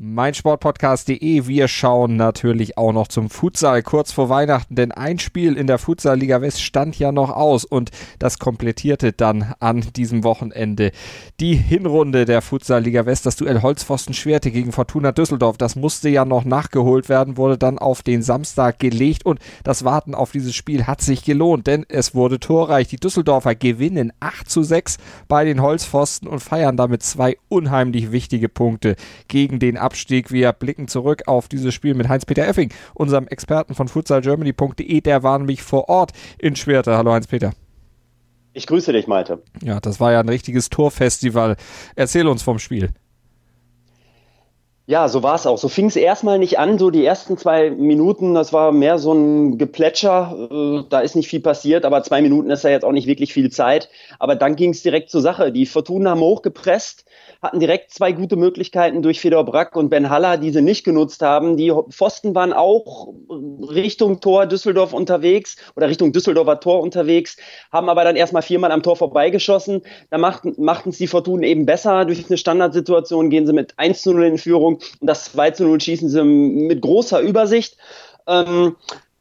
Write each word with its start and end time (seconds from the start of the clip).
meinsportpodcast.de. 0.00 1.46
Wir 1.46 1.68
schauen 1.68 2.16
natürlich 2.16 2.76
auch 2.78 2.92
noch 2.92 3.08
zum 3.08 3.30
Futsal 3.30 3.82
kurz 3.82 4.12
vor 4.12 4.28
Weihnachten, 4.28 4.74
denn 4.74 4.92
ein 4.92 5.18
Spiel 5.18 5.56
in 5.56 5.66
der 5.66 5.78
Futsal-Liga 5.78 6.40
West 6.40 6.62
stand 6.62 6.98
ja 6.98 7.12
noch 7.12 7.30
aus 7.30 7.64
und 7.64 7.90
das 8.18 8.38
komplettierte 8.38 9.12
dann 9.12 9.54
an 9.60 9.80
diesem 9.96 10.24
Wochenende 10.24 10.92
die 11.40 11.54
Hinrunde 11.54 12.24
der 12.24 12.42
Futsal-Liga 12.42 13.06
West. 13.06 13.26
Das 13.26 13.36
Duell 13.36 13.62
Holzpfosten-Schwerte 13.62 14.50
gegen 14.50 14.72
Fortuna 14.72 15.12
Düsseldorf, 15.12 15.56
das 15.56 15.76
musste 15.76 16.08
ja 16.08 16.24
noch 16.24 16.44
nachgeholt 16.44 17.08
werden, 17.08 17.36
wurde 17.36 17.58
dann 17.58 17.78
auf 17.78 18.02
den 18.02 18.22
Samstag 18.22 18.78
gelegt 18.78 19.24
und 19.24 19.38
das 19.62 19.84
Warten 19.84 20.14
auf 20.14 20.32
dieses 20.32 20.54
Spiel 20.54 20.86
hat 20.86 21.00
sich 21.00 21.24
gelohnt, 21.24 21.66
denn 21.66 21.86
es 21.88 22.14
wurde 22.14 22.40
torreich. 22.40 22.88
Die 22.88 22.96
Düsseldorfer 22.96 23.54
gewinnen 23.54 24.12
8 24.20 24.50
zu 24.50 24.62
6 24.62 24.98
bei 25.28 25.44
den 25.44 25.62
Holzpfosten 25.62 26.28
und 26.28 26.40
feiern 26.40 26.76
damit 26.76 27.02
zwei 27.02 27.36
unheimlich 27.48 28.12
wichtige 28.12 28.48
Punkte 28.48 28.96
gegen 29.28 29.58
den 29.58 29.76
Abstieg. 29.84 30.32
Wir 30.32 30.52
blicken 30.52 30.88
zurück 30.88 31.22
auf 31.26 31.48
dieses 31.48 31.72
Spiel 31.74 31.94
mit 31.94 32.08
Heinz-Peter 32.08 32.46
Effing, 32.46 32.72
unserem 32.94 33.28
Experten 33.28 33.74
von 33.74 33.88
futsalgermany.de. 33.88 35.00
Der 35.00 35.22
war 35.22 35.38
nämlich 35.38 35.62
vor 35.62 35.88
Ort 35.88 36.12
in 36.38 36.56
Schwerte. 36.56 36.96
Hallo 36.96 37.12
Heinz-Peter. 37.12 37.52
Ich 38.54 38.66
grüße 38.66 38.92
dich, 38.92 39.06
Malte. 39.06 39.42
Ja, 39.62 39.80
das 39.80 40.00
war 40.00 40.12
ja 40.12 40.20
ein 40.20 40.28
richtiges 40.28 40.70
Torfestival. 40.70 41.56
Erzähl 41.96 42.26
uns 42.26 42.42
vom 42.42 42.58
Spiel. 42.58 42.90
Ja, 44.86 45.08
so 45.08 45.22
war 45.22 45.34
es 45.34 45.46
auch. 45.46 45.56
So 45.56 45.68
fing 45.70 45.86
es 45.86 45.96
erstmal 45.96 46.38
nicht 46.38 46.58
an. 46.58 46.78
So 46.78 46.90
die 46.90 47.06
ersten 47.06 47.38
zwei 47.38 47.70
Minuten, 47.70 48.34
das 48.34 48.52
war 48.52 48.70
mehr 48.70 48.98
so 48.98 49.14
ein 49.14 49.56
Geplätscher. 49.56 50.48
Äh, 50.50 50.82
da 50.90 51.00
ist 51.00 51.16
nicht 51.16 51.28
viel 51.28 51.40
passiert, 51.40 51.86
aber 51.86 52.02
zwei 52.02 52.20
Minuten 52.20 52.50
ist 52.50 52.64
ja 52.64 52.70
jetzt 52.70 52.84
auch 52.84 52.92
nicht 52.92 53.06
wirklich 53.06 53.32
viel 53.32 53.50
Zeit. 53.50 53.88
Aber 54.18 54.36
dann 54.36 54.56
ging 54.56 54.72
es 54.72 54.82
direkt 54.82 55.08
zur 55.08 55.22
Sache. 55.22 55.52
Die 55.52 55.64
Fortuna 55.64 56.10
haben 56.10 56.20
hochgepresst, 56.20 57.06
hatten 57.40 57.60
direkt 57.60 57.92
zwei 57.92 58.12
gute 58.12 58.36
Möglichkeiten 58.36 59.00
durch 59.00 59.20
Fedor 59.20 59.46
Brack 59.46 59.74
und 59.74 59.88
Ben 59.88 60.10
Haller, 60.10 60.36
die 60.36 60.50
sie 60.50 60.60
nicht 60.60 60.84
genutzt 60.84 61.22
haben. 61.22 61.56
Die 61.56 61.72
Pfosten 61.88 62.34
waren 62.34 62.52
auch 62.52 63.08
Richtung 63.70 64.20
Tor 64.20 64.44
Düsseldorf 64.44 64.92
unterwegs 64.92 65.56
oder 65.76 65.88
Richtung 65.88 66.12
Düsseldorfer 66.12 66.60
Tor 66.60 66.82
unterwegs, 66.82 67.38
haben 67.72 67.88
aber 67.88 68.04
dann 68.04 68.16
erstmal 68.16 68.42
viermal 68.42 68.70
am 68.70 68.82
Tor 68.82 68.96
vorbeigeschossen. 68.96 69.80
Da 70.10 70.18
machten 70.18 70.90
es 70.90 70.98
die 70.98 71.06
Fortuna 71.06 71.46
eben 71.46 71.64
besser. 71.64 72.04
Durch 72.04 72.26
eine 72.28 72.36
Standardsituation 72.36 73.30
gehen 73.30 73.46
sie 73.46 73.54
mit 73.54 73.72
1 73.78 74.02
zu 74.02 74.12
0 74.12 74.24
in 74.24 74.36
Führung 74.38 74.73
und 74.74 75.06
das 75.06 75.24
2 75.32 75.50
zu 75.52 75.64
0 75.64 75.80
schießen 75.80 76.08
sie 76.08 76.24
mit 76.24 76.82
großer 76.82 77.20
Übersicht. 77.20 77.76
Ähm, 78.26 78.76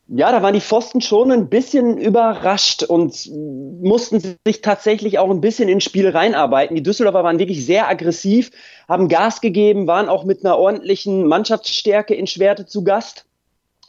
ja, 0.08 0.32
da 0.32 0.44
waren 0.44 0.54
die 0.54 0.62
Pfosten 0.62 1.02
schon 1.02 1.32
ein 1.32 1.50
bisschen 1.50 1.98
überrascht 1.98 2.84
und 2.84 3.32
mussten 3.82 4.20
sich 4.46 4.62
tatsächlich 4.62 5.18
auch 5.18 5.30
ein 5.30 5.42
bisschen 5.42 5.70
ins 5.70 5.86
Spiel 5.86 6.10
reinarbeiten. 6.10 6.76
Die 6.76 6.84
Düsseldorfer 6.84 7.24
waren 7.24 7.40
wirklich 7.40 7.66
sehr 7.66 7.88
aggressiv, 7.88 8.52
haben 8.90 9.08
Gas 9.08 9.40
gegeben, 9.40 9.88
waren 9.88 10.10
auch 10.10 10.26
mit 10.26 10.46
einer 10.46 10.58
ordentlichen 10.58 11.26
Mannschaftsstärke 11.26 12.14
in 12.14 12.28
Schwerte 12.28 12.66
zu 12.66 12.84
Gast. 12.84 13.26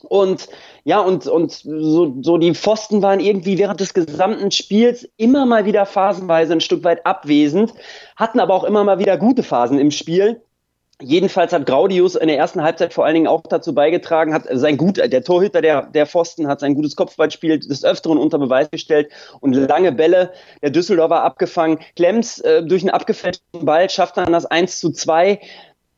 Und 0.08 0.48
ja, 0.84 1.00
und, 1.00 1.26
und 1.26 1.52
so, 1.52 2.14
so 2.20 2.38
die 2.38 2.54
Pfosten 2.54 3.02
waren 3.02 3.20
irgendwie 3.20 3.58
während 3.58 3.80
des 3.80 3.94
gesamten 3.94 4.50
Spiels 4.50 5.08
immer 5.16 5.46
mal 5.46 5.64
wieder 5.64 5.86
phasenweise 5.86 6.52
ein 6.52 6.60
Stück 6.60 6.84
weit 6.84 7.04
abwesend, 7.06 7.72
hatten 8.14 8.38
aber 8.38 8.54
auch 8.54 8.64
immer 8.64 8.84
mal 8.84 8.98
wieder 8.98 9.16
gute 9.16 9.42
Phasen 9.42 9.78
im 9.78 9.90
Spiel. 9.90 10.42
Jedenfalls 11.04 11.52
hat 11.52 11.66
Graudius 11.66 12.14
in 12.14 12.28
der 12.28 12.38
ersten 12.38 12.62
Halbzeit 12.62 12.94
vor 12.94 13.04
allen 13.04 13.14
Dingen 13.14 13.26
auch 13.26 13.42
dazu 13.42 13.74
beigetragen, 13.74 14.32
hat 14.32 14.44
sein 14.50 14.76
gut, 14.76 14.96
der 14.96 15.22
Torhüter 15.22 15.60
der, 15.60 15.82
der 15.82 16.06
Pfosten 16.06 16.48
hat 16.48 16.60
sein 16.60 16.74
gutes 16.74 16.96
Kopfballspiel 16.96 17.58
des 17.58 17.84
Öfteren 17.84 18.18
unter 18.18 18.38
Beweis 18.38 18.70
gestellt 18.70 19.10
und 19.40 19.52
lange 19.54 19.92
Bälle 19.92 20.32
der 20.62 20.70
Düsseldorfer 20.70 21.22
abgefangen. 21.22 21.78
Klemms 21.96 22.40
äh, 22.40 22.62
durch 22.62 22.82
einen 22.82 22.90
abgefälschten 22.90 23.64
Ball 23.64 23.90
schafft 23.90 24.16
dann 24.16 24.32
das 24.32 24.46
1 24.46 24.80
zu 24.80 24.92
2. 24.92 25.40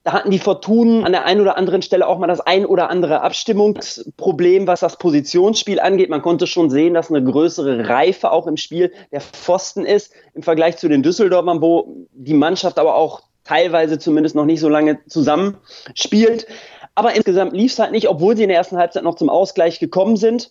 Da 0.03 0.13
hatten 0.13 0.31
die 0.31 0.39
Fortunen 0.39 1.05
an 1.05 1.13
der 1.13 1.25
einen 1.25 1.41
oder 1.41 1.57
anderen 1.57 1.83
Stelle 1.83 2.07
auch 2.07 2.19
mal 2.19 2.29
das 2.29 2.41
ein 2.41 2.65
oder 2.65 2.91
andere 2.91 3.23
Abstimmungsproblem, 3.23 4.67
was 4.67 4.81
das 4.81 4.99
Positionsspiel 4.99 5.81
angeht. 5.81 6.11
Man 6.11 6.23
konnte 6.23 6.47
schon 6.47 6.71
sehen, 6.71 6.95
dass 6.95 7.11
eine 7.11 7.25
größere 7.25 7.89
Reife 7.89 8.31
auch 8.31 8.47
im 8.47 8.57
Spiel 8.57 8.93
der 9.11 9.21
Pfosten 9.21 9.85
ist 9.85 10.13
im 10.35 10.43
Vergleich 10.43 10.77
zu 10.77 10.89
den 10.89 11.03
Düsseldorfern, 11.03 11.61
wo 11.61 12.07
die 12.13 12.35
Mannschaft 12.35 12.79
aber 12.79 12.95
auch 12.95 13.23
teilweise 13.47 13.99
zumindest 13.99 14.35
noch 14.35 14.45
nicht 14.45 14.61
so 14.61 14.69
lange 14.69 14.99
zusammen 15.07 15.59
spielt. 15.95 16.47
Aber 16.95 17.15
insgesamt 17.15 17.53
lief 17.53 17.73
es 17.73 17.79
halt 17.79 17.93
nicht, 17.93 18.09
obwohl 18.09 18.37
sie 18.37 18.43
in 18.43 18.49
der 18.49 18.59
ersten 18.59 18.79
Halbzeit 18.79 19.05
noch 19.05 19.17
zum 19.17 19.29
Ausgleich 19.29 19.79
gekommen 19.79 20.17
sind. 20.17 20.51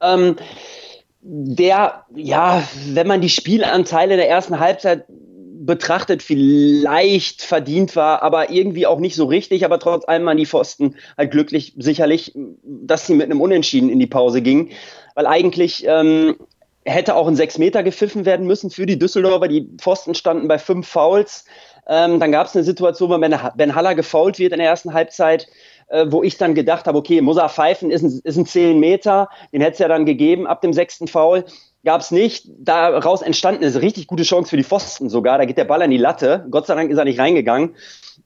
Ähm, 0.00 0.36
der, 1.20 2.04
ja, 2.14 2.62
wenn 2.88 3.06
man 3.06 3.20
die 3.20 3.30
Spielanteile 3.30 4.16
der 4.16 4.28
ersten 4.28 4.60
Halbzeit 4.60 5.06
betrachtet, 5.08 6.22
vielleicht 6.22 7.42
verdient 7.42 7.96
war, 7.96 8.22
aber 8.22 8.50
irgendwie 8.50 8.86
auch 8.86 9.00
nicht 9.00 9.16
so 9.16 9.24
richtig. 9.24 9.64
Aber 9.64 9.78
trotz 9.78 10.06
allem 10.06 10.26
waren 10.26 10.36
die 10.36 10.46
Pfosten 10.46 10.96
halt 11.16 11.30
glücklich, 11.30 11.74
sicherlich, 11.78 12.32
dass 12.62 13.06
sie 13.06 13.14
mit 13.14 13.24
einem 13.24 13.40
Unentschieden 13.40 13.88
in 13.88 13.98
die 13.98 14.06
Pause 14.06 14.42
gingen. 14.42 14.70
Weil 15.14 15.26
eigentlich 15.26 15.84
ähm, 15.86 16.36
hätte 16.84 17.16
auch 17.16 17.26
ein 17.26 17.36
Sechs 17.36 17.58
Meter 17.58 17.82
gepfiffen 17.82 18.26
werden 18.26 18.46
müssen 18.46 18.70
für 18.70 18.86
die 18.86 18.98
Düsseldorfer. 18.98 19.48
Die 19.48 19.68
Pfosten 19.78 20.14
standen 20.14 20.48
bei 20.48 20.58
fünf 20.58 20.86
Fouls. 20.86 21.46
Ähm, 21.86 22.20
dann 22.20 22.32
gab 22.32 22.46
es 22.46 22.54
eine 22.54 22.64
Situation, 22.64 23.10
wo 23.10 23.18
Ben 23.18 23.74
Haller 23.74 23.94
gefault 23.94 24.38
wird 24.38 24.52
in 24.52 24.58
der 24.58 24.68
ersten 24.68 24.94
Halbzeit, 24.94 25.46
äh, 25.88 26.06
wo 26.08 26.22
ich 26.22 26.38
dann 26.38 26.54
gedacht 26.54 26.86
habe, 26.86 26.98
okay, 26.98 27.20
muss 27.20 27.36
er 27.36 27.48
pfeifen, 27.48 27.90
ist 27.90 28.02
ein, 28.02 28.20
ist 28.24 28.36
ein 28.36 28.46
10 28.46 28.80
Meter, 28.80 29.28
den 29.52 29.60
hätte 29.60 29.74
es 29.74 29.78
ja 29.78 29.88
dann 29.88 30.06
gegeben 30.06 30.46
ab 30.46 30.60
dem 30.60 30.72
sechsten 30.72 31.08
Foul. 31.08 31.44
Gab 31.84 32.00
es 32.00 32.10
nicht. 32.10 32.48
Daraus 32.60 33.20
entstanden 33.20 33.62
ist 33.62 33.76
eine 33.76 33.84
richtig 33.84 34.06
gute 34.06 34.22
Chance 34.22 34.48
für 34.48 34.56
die 34.56 34.64
Pfosten 34.64 35.10
sogar. 35.10 35.36
Da 35.36 35.44
geht 35.44 35.58
der 35.58 35.66
Ball 35.66 35.82
an 35.82 35.90
die 35.90 35.98
Latte. 35.98 36.46
Gott 36.50 36.66
sei 36.66 36.74
Dank 36.74 36.90
ist 36.90 36.96
er 36.96 37.04
nicht 37.04 37.20
reingegangen. 37.20 37.76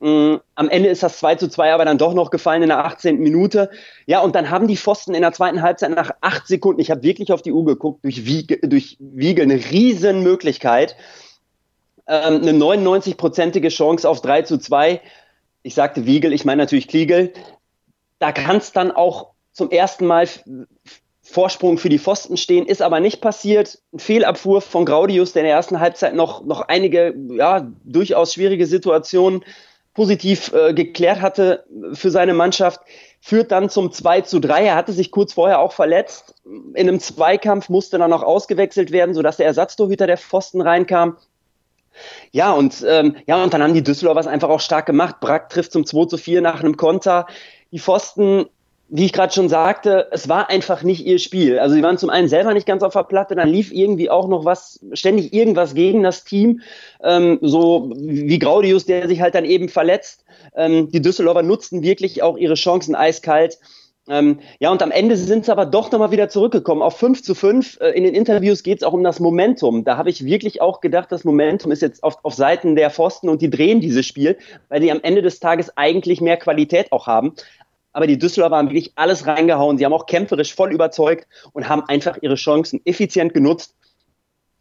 Ähm, 0.00 0.38
am 0.54 0.68
Ende 0.68 0.88
ist 0.88 1.02
das 1.02 1.18
2 1.18 1.34
zu 1.34 1.48
2 1.48 1.72
aber 1.72 1.84
dann 1.84 1.98
doch 1.98 2.14
noch 2.14 2.30
gefallen 2.30 2.62
in 2.62 2.68
der 2.68 2.84
18. 2.84 3.18
Minute. 3.18 3.70
Ja, 4.06 4.20
und 4.20 4.36
dann 4.36 4.50
haben 4.50 4.68
die 4.68 4.76
Pfosten 4.76 5.12
in 5.12 5.22
der 5.22 5.32
zweiten 5.32 5.60
Halbzeit 5.60 5.90
nach 5.90 6.12
acht 6.20 6.46
Sekunden, 6.46 6.80
ich 6.80 6.92
habe 6.92 7.02
wirklich 7.02 7.32
auf 7.32 7.42
die 7.42 7.52
Uhr 7.52 7.64
geguckt, 7.64 8.04
durch 8.04 8.24
Wiegel, 8.24 8.60
durch 8.62 8.96
Wiegel 9.00 9.42
eine 9.42 9.56
riesen 9.56 10.22
Möglichkeit, 10.22 10.94
ähm, 12.08 12.42
eine 12.42 12.52
99-prozentige 12.52 13.68
Chance 13.68 14.08
auf 14.08 14.20
3 14.20 14.42
zu 14.42 14.58
2. 14.58 15.00
Ich 15.62 15.74
sagte 15.74 16.06
Wiegel, 16.06 16.32
ich 16.32 16.44
meine 16.44 16.62
natürlich 16.62 16.88
Kliegel. 16.88 17.32
Da 18.18 18.32
kann 18.32 18.56
es 18.56 18.72
dann 18.72 18.90
auch 18.90 19.30
zum 19.52 19.70
ersten 19.70 20.06
Mal 20.06 20.28
Vorsprung 21.22 21.76
für 21.76 21.90
die 21.90 21.98
Pfosten 21.98 22.38
stehen, 22.38 22.66
ist 22.66 22.80
aber 22.80 23.00
nicht 23.00 23.20
passiert. 23.20 23.78
Ein 23.92 23.98
Fehlabwurf 23.98 24.64
von 24.64 24.86
Graudius, 24.86 25.32
der 25.32 25.42
in 25.42 25.46
der 25.48 25.56
ersten 25.56 25.78
Halbzeit 25.78 26.14
noch, 26.14 26.44
noch 26.44 26.62
einige 26.62 27.14
ja, 27.30 27.70
durchaus 27.84 28.32
schwierige 28.32 28.66
Situationen 28.66 29.44
positiv 29.92 30.52
äh, 30.54 30.72
geklärt 30.72 31.20
hatte 31.20 31.64
für 31.92 32.10
seine 32.10 32.32
Mannschaft, 32.32 32.80
führt 33.20 33.50
dann 33.52 33.68
zum 33.68 33.92
2 33.92 34.22
zu 34.22 34.38
3. 34.38 34.66
Er 34.66 34.76
hatte 34.76 34.92
sich 34.92 35.10
kurz 35.10 35.34
vorher 35.34 35.58
auch 35.58 35.72
verletzt. 35.72 36.34
In 36.46 36.88
einem 36.88 37.00
Zweikampf 37.00 37.68
musste 37.68 37.98
dann 37.98 38.10
noch 38.10 38.22
ausgewechselt 38.22 38.90
werden, 38.90 39.14
sodass 39.14 39.36
der 39.36 39.46
Ersatztorhüter 39.46 40.06
der 40.06 40.16
Pfosten 40.16 40.62
reinkam. 40.62 41.18
Ja, 42.32 42.52
und, 42.52 42.84
ähm, 42.86 43.16
ja, 43.26 43.42
und 43.42 43.52
dann 43.52 43.62
haben 43.62 43.74
die 43.74 43.82
Düsseldorfer 43.82 44.20
es 44.20 44.26
einfach 44.26 44.48
auch 44.48 44.60
stark 44.60 44.86
gemacht. 44.86 45.20
Brack 45.20 45.48
trifft 45.50 45.72
zum 45.72 45.86
2 45.86 46.06
zu 46.06 46.16
4 46.16 46.40
nach 46.40 46.60
einem 46.60 46.76
Konter. 46.76 47.26
Die 47.72 47.78
Pfosten, 47.78 48.46
wie 48.88 49.04
ich 49.04 49.12
gerade 49.12 49.32
schon 49.32 49.48
sagte, 49.48 50.08
es 50.12 50.28
war 50.28 50.48
einfach 50.48 50.82
nicht 50.82 51.04
ihr 51.04 51.18
Spiel. 51.18 51.58
Also 51.58 51.74
sie 51.74 51.82
waren 51.82 51.98
zum 51.98 52.10
einen 52.10 52.28
selber 52.28 52.54
nicht 52.54 52.66
ganz 52.66 52.82
auf 52.82 52.94
der 52.94 53.02
Platte, 53.02 53.34
dann 53.34 53.48
lief 53.48 53.72
irgendwie 53.72 54.08
auch 54.08 54.28
noch 54.28 54.44
was, 54.44 54.80
ständig 54.94 55.34
irgendwas 55.34 55.74
gegen 55.74 56.02
das 56.02 56.24
Team. 56.24 56.62
Ähm, 57.02 57.38
so 57.42 57.92
wie 57.96 58.38
Graudius, 58.38 58.86
der 58.86 59.06
sich 59.08 59.20
halt 59.20 59.34
dann 59.34 59.44
eben 59.44 59.68
verletzt. 59.68 60.24
Ähm, 60.54 60.90
die 60.90 61.02
Düsseldorfer 61.02 61.42
nutzten 61.42 61.82
wirklich 61.82 62.22
auch 62.22 62.38
ihre 62.38 62.54
Chancen 62.54 62.94
eiskalt. 62.94 63.58
Ähm, 64.08 64.40
ja, 64.58 64.70
und 64.70 64.82
am 64.82 64.90
Ende 64.90 65.16
sind 65.16 65.44
sie 65.44 65.52
aber 65.52 65.66
doch 65.66 65.92
nochmal 65.92 66.10
wieder 66.10 66.30
zurückgekommen 66.30 66.80
auf 66.80 66.96
5 66.96 67.22
zu 67.22 67.34
5. 67.34 67.78
Äh, 67.80 67.90
in 67.90 68.04
den 68.04 68.14
Interviews 68.14 68.62
geht 68.62 68.78
es 68.78 68.82
auch 68.82 68.94
um 68.94 69.04
das 69.04 69.20
Momentum. 69.20 69.84
Da 69.84 69.98
habe 69.98 70.08
ich 70.08 70.24
wirklich 70.24 70.62
auch 70.62 70.80
gedacht, 70.80 71.12
das 71.12 71.24
Momentum 71.24 71.72
ist 71.72 71.82
jetzt 71.82 72.02
auf, 72.02 72.16
auf 72.22 72.34
Seiten 72.34 72.74
der 72.74 72.90
Pfosten 72.90 73.28
und 73.28 73.42
die 73.42 73.50
drehen 73.50 73.80
dieses 73.80 74.06
Spiel, 74.06 74.38
weil 74.70 74.80
sie 74.80 74.90
am 74.90 75.00
Ende 75.02 75.20
des 75.20 75.40
Tages 75.40 75.76
eigentlich 75.76 76.22
mehr 76.22 76.38
Qualität 76.38 76.90
auch 76.90 77.06
haben. 77.06 77.34
Aber 77.92 78.06
die 78.06 78.18
Düsseldorfer 78.18 78.56
haben 78.56 78.68
wirklich 78.68 78.92
alles 78.94 79.26
reingehauen. 79.26 79.76
Sie 79.76 79.84
haben 79.84 79.92
auch 79.92 80.06
kämpferisch 80.06 80.54
voll 80.54 80.72
überzeugt 80.72 81.26
und 81.52 81.68
haben 81.68 81.82
einfach 81.88 82.18
ihre 82.22 82.36
Chancen 82.36 82.80
effizient 82.86 83.34
genutzt, 83.34 83.74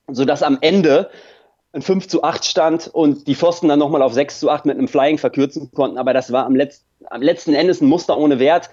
sodass 0.09 0.43
am 0.43 0.57
Ende 0.59 1.09
ein 1.71 1.81
5 1.81 2.07
zu 2.07 2.23
8 2.23 2.43
stand 2.43 2.87
und 2.87 3.27
die 3.27 3.35
Pfosten 3.35 3.69
dann 3.69 3.79
nochmal 3.79 4.01
auf 4.01 4.13
6 4.13 4.39
zu 4.39 4.49
8 4.49 4.65
mit 4.65 4.77
einem 4.77 4.87
Flying 4.87 5.17
verkürzen 5.17 5.71
konnten. 5.71 5.97
Aber 5.97 6.13
das 6.13 6.31
war 6.31 6.45
am, 6.45 6.55
Letz 6.55 6.83
am 7.09 7.21
letzten 7.21 7.53
Endes 7.53 7.81
ein 7.81 7.87
Muster 7.87 8.17
ohne 8.17 8.39
Wert. 8.39 8.69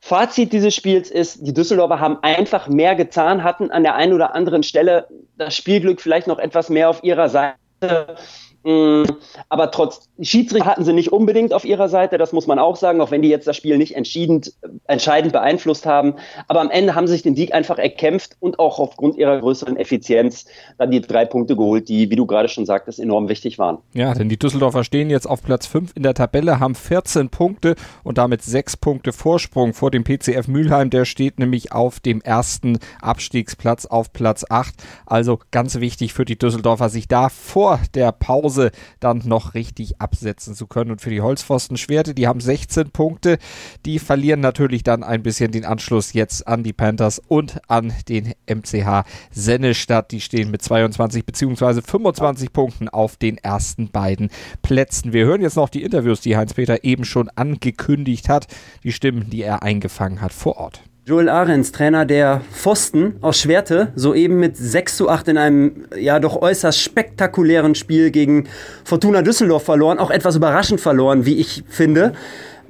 Fazit 0.00 0.52
dieses 0.52 0.74
Spiels 0.74 1.10
ist, 1.10 1.46
die 1.46 1.52
Düsseldorfer 1.52 2.00
haben 2.00 2.18
einfach 2.22 2.68
mehr 2.68 2.94
getan, 2.94 3.42
hatten 3.42 3.70
an 3.70 3.82
der 3.82 3.94
einen 3.94 4.12
oder 4.12 4.34
anderen 4.34 4.62
Stelle 4.62 5.08
das 5.36 5.56
Spielglück 5.56 6.00
vielleicht 6.00 6.26
noch 6.26 6.38
etwas 6.38 6.70
mehr 6.70 6.88
auf 6.88 7.02
ihrer 7.02 7.28
Seite. 7.28 8.16
Mm, 8.64 9.04
aber 9.48 9.70
trotz 9.70 10.08
Schiedsrichter 10.20 10.66
hatten 10.66 10.84
sie 10.84 10.92
nicht 10.92 11.12
unbedingt 11.12 11.54
auf 11.54 11.64
ihrer 11.64 11.88
Seite, 11.88 12.18
das 12.18 12.32
muss 12.32 12.46
man 12.46 12.58
auch 12.58 12.76
sagen, 12.76 13.00
auch 13.00 13.10
wenn 13.10 13.22
die 13.22 13.28
jetzt 13.28 13.46
das 13.46 13.56
Spiel 13.56 13.78
nicht 13.78 13.94
entscheidend, 13.94 14.52
entscheidend 14.86 15.32
beeinflusst 15.32 15.86
haben. 15.86 16.14
Aber 16.48 16.60
am 16.60 16.70
Ende 16.70 16.94
haben 16.94 17.06
sie 17.06 17.12
sich 17.12 17.22
den 17.22 17.36
Sieg 17.36 17.54
einfach 17.54 17.78
erkämpft 17.78 18.36
und 18.40 18.58
auch 18.58 18.78
aufgrund 18.78 19.16
ihrer 19.16 19.38
größeren 19.38 19.76
Effizienz 19.76 20.46
dann 20.76 20.90
die 20.90 21.00
drei 21.00 21.24
Punkte 21.24 21.56
geholt, 21.56 21.88
die, 21.88 22.10
wie 22.10 22.16
du 22.16 22.26
gerade 22.26 22.48
schon 22.48 22.66
sagtest, 22.66 22.98
enorm 22.98 23.28
wichtig 23.28 23.58
waren. 23.58 23.78
Ja, 23.94 24.12
denn 24.12 24.28
die 24.28 24.38
Düsseldorfer 24.38 24.82
stehen 24.82 25.08
jetzt 25.08 25.26
auf 25.26 25.42
Platz 25.42 25.66
5 25.66 25.92
in 25.94 26.02
der 26.02 26.14
Tabelle, 26.14 26.58
haben 26.58 26.74
14 26.74 27.30
Punkte 27.30 27.76
und 28.02 28.18
damit 28.18 28.42
6 28.42 28.78
Punkte 28.78 29.12
Vorsprung 29.12 29.72
vor 29.72 29.90
dem 29.90 30.04
PCF 30.04 30.48
Mülheim. 30.48 30.90
Der 30.90 31.04
steht 31.04 31.38
nämlich 31.38 31.72
auf 31.72 32.00
dem 32.00 32.20
ersten 32.20 32.80
Abstiegsplatz 33.00 33.86
auf 33.86 34.12
Platz 34.12 34.44
8. 34.48 34.74
Also 35.06 35.38
ganz 35.52 35.78
wichtig 35.80 36.12
für 36.12 36.24
die 36.24 36.36
Düsseldorfer, 36.36 36.88
sich 36.88 37.06
da 37.06 37.28
vor 37.28 37.78
der 37.94 38.10
Pause 38.12 38.47
Hause 38.48 38.70
dann 38.98 39.22
noch 39.26 39.52
richtig 39.52 40.00
absetzen 40.00 40.54
zu 40.54 40.66
können. 40.66 40.90
Und 40.90 41.02
für 41.02 41.10
die 41.10 41.20
Holzpfosten-Schwerte, 41.20 42.14
die 42.14 42.26
haben 42.26 42.40
16 42.40 42.90
Punkte, 42.90 43.38
die 43.84 43.98
verlieren 43.98 44.40
natürlich 44.40 44.82
dann 44.82 45.02
ein 45.02 45.22
bisschen 45.22 45.52
den 45.52 45.66
Anschluss 45.66 46.14
jetzt 46.14 46.48
an 46.48 46.62
die 46.62 46.72
Panthers 46.72 47.20
und 47.28 47.60
an 47.68 47.92
den 48.08 48.32
MCH 48.46 49.04
Sennestadt. 49.30 50.12
Die 50.12 50.22
stehen 50.22 50.50
mit 50.50 50.62
22 50.62 51.26
bzw. 51.26 51.82
25 51.82 52.52
Punkten 52.52 52.88
auf 52.88 53.16
den 53.16 53.36
ersten 53.36 53.90
beiden 53.90 54.30
Plätzen. 54.62 55.12
Wir 55.12 55.26
hören 55.26 55.42
jetzt 55.42 55.56
noch 55.56 55.68
die 55.68 55.82
Interviews, 55.82 56.22
die 56.22 56.36
Heinz-Peter 56.36 56.84
eben 56.84 57.04
schon 57.04 57.28
angekündigt 57.28 58.30
hat, 58.30 58.46
die 58.82 58.92
Stimmen, 58.92 59.28
die 59.28 59.42
er 59.42 59.62
eingefangen 59.62 60.22
hat 60.22 60.32
vor 60.32 60.56
Ort. 60.56 60.87
Joel 61.08 61.30
Ahrens, 61.30 61.72
Trainer 61.72 62.04
der 62.04 62.42
Pfosten 62.52 63.14
aus 63.22 63.40
Schwerte, 63.40 63.92
soeben 63.94 64.38
mit 64.40 64.58
6 64.58 64.98
zu 64.98 65.08
8 65.08 65.28
in 65.28 65.38
einem 65.38 65.86
ja 65.98 66.20
doch 66.20 66.42
äußerst 66.42 66.78
spektakulären 66.78 67.74
Spiel 67.74 68.10
gegen 68.10 68.46
Fortuna 68.84 69.22
Düsseldorf 69.22 69.62
verloren, 69.62 69.98
auch 69.98 70.10
etwas 70.10 70.36
überraschend 70.36 70.82
verloren, 70.82 71.24
wie 71.24 71.38
ich 71.38 71.64
finde. 71.66 72.12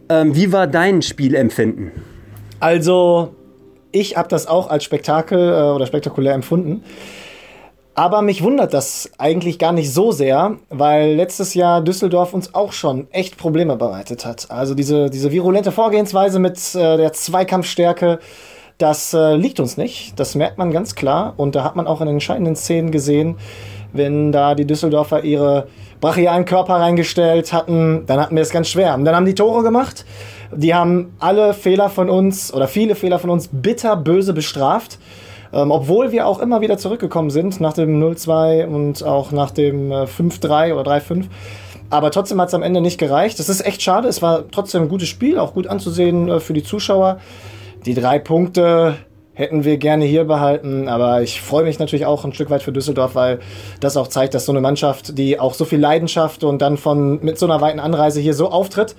Ähm, 0.09 0.37
wie 0.37 0.53
war 0.53 0.69
dein 0.69 1.03
Spielempfinden? 1.03 1.91
Also, 2.61 3.35
ich 3.91 4.17
habe 4.17 4.29
das 4.29 4.47
auch 4.47 4.71
als 4.71 4.85
Spektakel 4.85 5.37
äh, 5.37 5.75
oder 5.75 5.87
spektakulär 5.87 6.35
empfunden. 6.35 6.85
Aber 7.99 8.23
mich 8.23 8.45
wundert 8.45 8.75
das 8.75 9.11
eigentlich 9.19 9.59
gar 9.59 9.73
nicht 9.73 9.93
so 9.93 10.13
sehr, 10.13 10.55
weil 10.69 11.17
letztes 11.17 11.55
Jahr 11.55 11.81
Düsseldorf 11.81 12.33
uns 12.33 12.55
auch 12.55 12.71
schon 12.71 13.09
echt 13.11 13.37
Probleme 13.37 13.75
bereitet 13.75 14.25
hat. 14.25 14.53
Also 14.53 14.77
diese, 14.77 15.11
diese 15.11 15.33
virulente 15.33 15.73
Vorgehensweise 15.73 16.39
mit 16.39 16.77
äh, 16.77 16.97
der 16.97 17.13
Zweikampfstärke, 17.13 18.21
das 18.79 19.15
äh, 19.15 19.35
liegt 19.35 19.59
uns 19.59 19.77
nicht. 19.77 20.13
Das 20.15 20.37
merkt 20.37 20.59
man 20.59 20.71
ganz 20.71 20.95
klar. 20.95 21.35
Und 21.39 21.57
da 21.57 21.65
hat 21.65 21.75
man 21.75 21.89
auch 21.89 22.01
in 22.01 22.07
den 22.07 22.15
entscheidenden 22.15 22.55
Szenen 22.55 22.93
gesehen, 22.93 23.37
wenn 23.93 24.31
da 24.31 24.55
die 24.55 24.65
Düsseldorfer 24.65 25.25
ihre 25.25 25.67
brachialen 26.01 26.45
Körper 26.45 26.75
reingestellt 26.75 27.53
hatten, 27.53 28.07
dann 28.07 28.21
hatten 28.21 28.37
wir 28.37 28.43
es 28.43 28.51
ganz 28.51 28.69
schwer. 28.69 28.95
Und 28.95 29.07
dann 29.07 29.17
haben 29.17 29.27
die 29.27 29.35
Tore 29.35 29.65
gemacht. 29.65 30.05
Die 30.53 30.73
haben 30.73 31.17
alle 31.19 31.53
Fehler 31.53 31.91
von 31.91 32.09
uns 32.09 32.55
oder 32.55 32.69
viele 32.69 32.95
Fehler 32.95 33.19
von 33.19 33.31
uns 33.31 33.49
bitterböse 33.51 34.35
bestraft. 34.35 35.01
Ähm, 35.53 35.71
obwohl 35.71 36.13
wir 36.13 36.27
auch 36.27 36.41
immer 36.41 36.61
wieder 36.61 36.79
zurückgekommen 36.79 37.31
sind 37.31 37.61
nach 37.61 37.73
dem 37.73 38.01
0-2 38.03 38.67
und 38.67 39.05
auch 39.05 39.31
nach 39.33 39.51
dem 39.51 39.91
äh, 39.91 40.05
5-3 40.05 40.75
oder 40.75 40.91
3-5. 40.91 41.25
Aber 41.91 42.11
trotzdem 42.11 42.41
hat 42.41 42.49
es 42.49 42.55
am 42.55 42.63
Ende 42.63 42.81
nicht 42.81 42.99
gereicht. 42.99 43.39
Das 43.39 43.49
ist 43.49 43.65
echt 43.65 43.83
schade. 43.83 44.09
Es 44.09 44.21
war 44.21 44.45
trotzdem 44.51 44.83
ein 44.83 44.89
gutes 44.89 45.09
Spiel, 45.09 45.39
auch 45.39 45.55
gut 45.55 45.67
anzusehen 45.67 46.29
äh, 46.29 46.41
für 46.41 46.53
die 46.53 46.63
Zuschauer. 46.63 47.19
Die 47.87 47.95
drei 47.95 48.19
Punkte 48.19 48.97
hätten 49.33 49.63
wir 49.63 49.79
gerne 49.79 50.05
hier 50.05 50.25
behalten, 50.25 50.89
aber 50.89 51.23
ich 51.23 51.41
freue 51.41 51.63
mich 51.63 51.79
natürlich 51.79 52.07
auch 52.07 52.25
ein 52.25 52.33
Stück 52.33 52.51
weit 52.51 52.61
für 52.61 52.73
Düsseldorf, 52.73 53.15
weil 53.15 53.39
das 53.79 53.97
auch 53.97 54.09
zeigt, 54.09 54.35
dass 54.35 54.45
so 54.45 54.53
eine 54.53 54.61
Mannschaft, 54.61 55.17
die 55.17 55.39
auch 55.39 55.55
so 55.55 55.65
viel 55.65 55.79
Leidenschaft 55.79 56.43
und 56.43 56.61
dann 56.61 56.77
von 56.77 57.21
mit 57.23 57.39
so 57.39 57.47
einer 57.47 57.61
weiten 57.61 57.79
Anreise 57.79 58.21
hier 58.21 58.35
so 58.35 58.49
auftritt, 58.49 58.97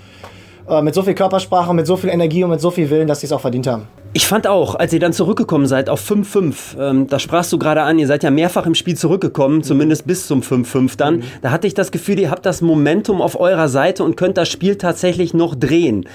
äh, 0.70 0.82
mit 0.82 0.96
so 0.96 1.04
viel 1.04 1.14
Körpersprache, 1.14 1.74
mit 1.74 1.86
so 1.86 1.98
viel 1.98 2.10
Energie 2.10 2.46
und 2.46 2.52
mit 2.52 2.62
so 2.62 2.72
viel 2.72 2.90
Willen, 2.90 3.08
dass 3.08 3.20
sie 3.20 3.26
es 3.26 3.34
auch 3.34 3.42
verdient 3.42 3.68
haben. 3.68 3.88
Ich 4.12 4.26
fand 4.26 4.48
auch, 4.48 4.74
als 4.74 4.92
ihr 4.92 5.00
dann 5.00 5.14
zurückgekommen 5.14 5.68
seid 5.68 5.88
auf 5.88 6.02
5-5, 6.02 6.80
ähm, 6.80 7.08
da 7.08 7.20
sprachst 7.20 7.54
du 7.54 7.60
gerade 7.60 7.84
an, 7.84 8.00
ihr 8.00 8.08
seid 8.08 8.24
ja 8.24 8.32
mehrfach 8.32 8.66
im 8.66 8.74
Spiel 8.74 8.98
zurückgekommen, 8.98 9.62
zumindest 9.62 10.08
bis 10.08 10.26
zum 10.26 10.42
5-5 10.42 10.98
dann. 10.98 11.18
Mhm. 11.18 11.24
Da 11.44 11.52
hatte 11.52 11.68
ich 11.68 11.76
das 11.76 11.92
Gefühl, 11.92 12.20
ihr 12.20 12.32
habt 12.32 12.46
das 12.46 12.62
Momentum 12.62 13.22
auf 13.22 13.40
eurer 13.40 13.70
Seite 13.70 14.04
und 14.04 14.18
könnt 14.18 14.38
das 14.38 14.50
Spiel 14.50 14.78
tatsächlich 14.78 15.36
noch 15.36 15.54
drehen. 15.54 16.08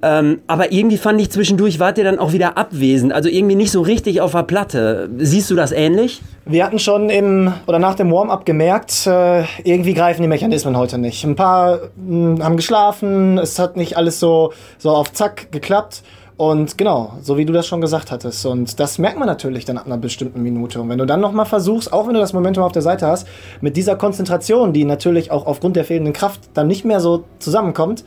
Ähm, 0.00 0.40
aber 0.46 0.72
irgendwie 0.72 0.96
fand 0.96 1.20
ich 1.20 1.30
zwischendurch, 1.30 1.80
wart 1.80 1.98
ihr 1.98 2.04
dann 2.04 2.18
auch 2.18 2.32
wieder 2.32 2.56
abwesend, 2.56 3.12
also 3.12 3.28
irgendwie 3.28 3.56
nicht 3.56 3.72
so 3.72 3.82
richtig 3.82 4.20
auf 4.20 4.32
der 4.32 4.44
Platte. 4.44 5.10
Siehst 5.18 5.50
du 5.50 5.56
das 5.56 5.72
ähnlich? 5.72 6.22
Wir 6.46 6.64
hatten 6.64 6.78
schon 6.78 7.10
im 7.10 7.52
oder 7.66 7.80
nach 7.80 7.96
dem 7.96 8.12
Warm-up 8.12 8.46
gemerkt, 8.46 9.06
äh, 9.06 9.42
irgendwie 9.64 9.94
greifen 9.94 10.22
die 10.22 10.28
Mechanismen 10.28 10.76
heute 10.76 10.98
nicht. 10.98 11.24
Ein 11.24 11.34
paar 11.34 11.80
mh, 11.96 12.36
hm, 12.36 12.44
haben 12.44 12.56
geschlafen, 12.56 13.38
es 13.38 13.58
hat 13.58 13.76
nicht 13.76 13.96
alles 13.96 14.20
so, 14.20 14.52
so 14.78 14.90
auf 14.90 15.12
Zack 15.12 15.50
geklappt. 15.50 16.02
Und 16.38 16.78
genau, 16.78 17.14
so 17.20 17.36
wie 17.36 17.44
du 17.44 17.52
das 17.52 17.66
schon 17.66 17.80
gesagt 17.80 18.12
hattest. 18.12 18.46
Und 18.46 18.78
das 18.78 18.98
merkt 18.98 19.18
man 19.18 19.26
natürlich 19.26 19.64
dann 19.64 19.76
ab 19.76 19.86
einer 19.86 19.98
bestimmten 19.98 20.40
Minute. 20.40 20.80
Und 20.80 20.88
wenn 20.88 20.98
du 20.98 21.04
dann 21.04 21.20
nochmal 21.20 21.46
versuchst, 21.46 21.92
auch 21.92 22.06
wenn 22.06 22.14
du 22.14 22.20
das 22.20 22.32
Momentum 22.32 22.62
auf 22.62 22.70
der 22.70 22.80
Seite 22.80 23.08
hast, 23.08 23.26
mit 23.60 23.76
dieser 23.76 23.96
Konzentration, 23.96 24.72
die 24.72 24.84
natürlich 24.84 25.32
auch 25.32 25.46
aufgrund 25.46 25.74
der 25.74 25.84
fehlenden 25.84 26.12
Kraft 26.12 26.48
dann 26.54 26.68
nicht 26.68 26.84
mehr 26.84 27.00
so 27.00 27.24
zusammenkommt, 27.40 28.04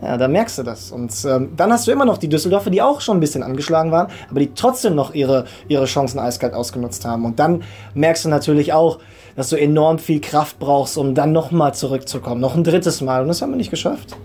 ja, 0.00 0.16
da 0.16 0.28
merkst 0.28 0.56
du 0.56 0.62
das. 0.62 0.92
Und 0.92 1.12
ähm, 1.26 1.50
dann 1.58 1.70
hast 1.70 1.86
du 1.86 1.92
immer 1.92 2.06
noch 2.06 2.16
die 2.16 2.30
Düsseldorfer, 2.30 2.70
die 2.70 2.80
auch 2.80 3.02
schon 3.02 3.18
ein 3.18 3.20
bisschen 3.20 3.42
angeschlagen 3.42 3.92
waren, 3.92 4.06
aber 4.30 4.40
die 4.40 4.54
trotzdem 4.54 4.94
noch 4.94 5.12
ihre, 5.12 5.44
ihre 5.68 5.84
Chancen 5.84 6.18
eiskalt 6.20 6.54
ausgenutzt 6.54 7.04
haben. 7.04 7.26
Und 7.26 7.38
dann 7.38 7.64
merkst 7.92 8.24
du 8.24 8.30
natürlich 8.30 8.72
auch, 8.72 8.98
dass 9.36 9.50
du 9.50 9.56
enorm 9.56 9.98
viel 9.98 10.22
Kraft 10.22 10.58
brauchst, 10.58 10.96
um 10.96 11.14
dann 11.14 11.32
nochmal 11.32 11.74
zurückzukommen. 11.74 12.40
Noch 12.40 12.54
ein 12.54 12.64
drittes 12.64 13.02
Mal. 13.02 13.20
Und 13.20 13.28
das 13.28 13.42
haben 13.42 13.50
wir 13.50 13.56
nicht 13.56 13.70
geschafft. 13.70 14.16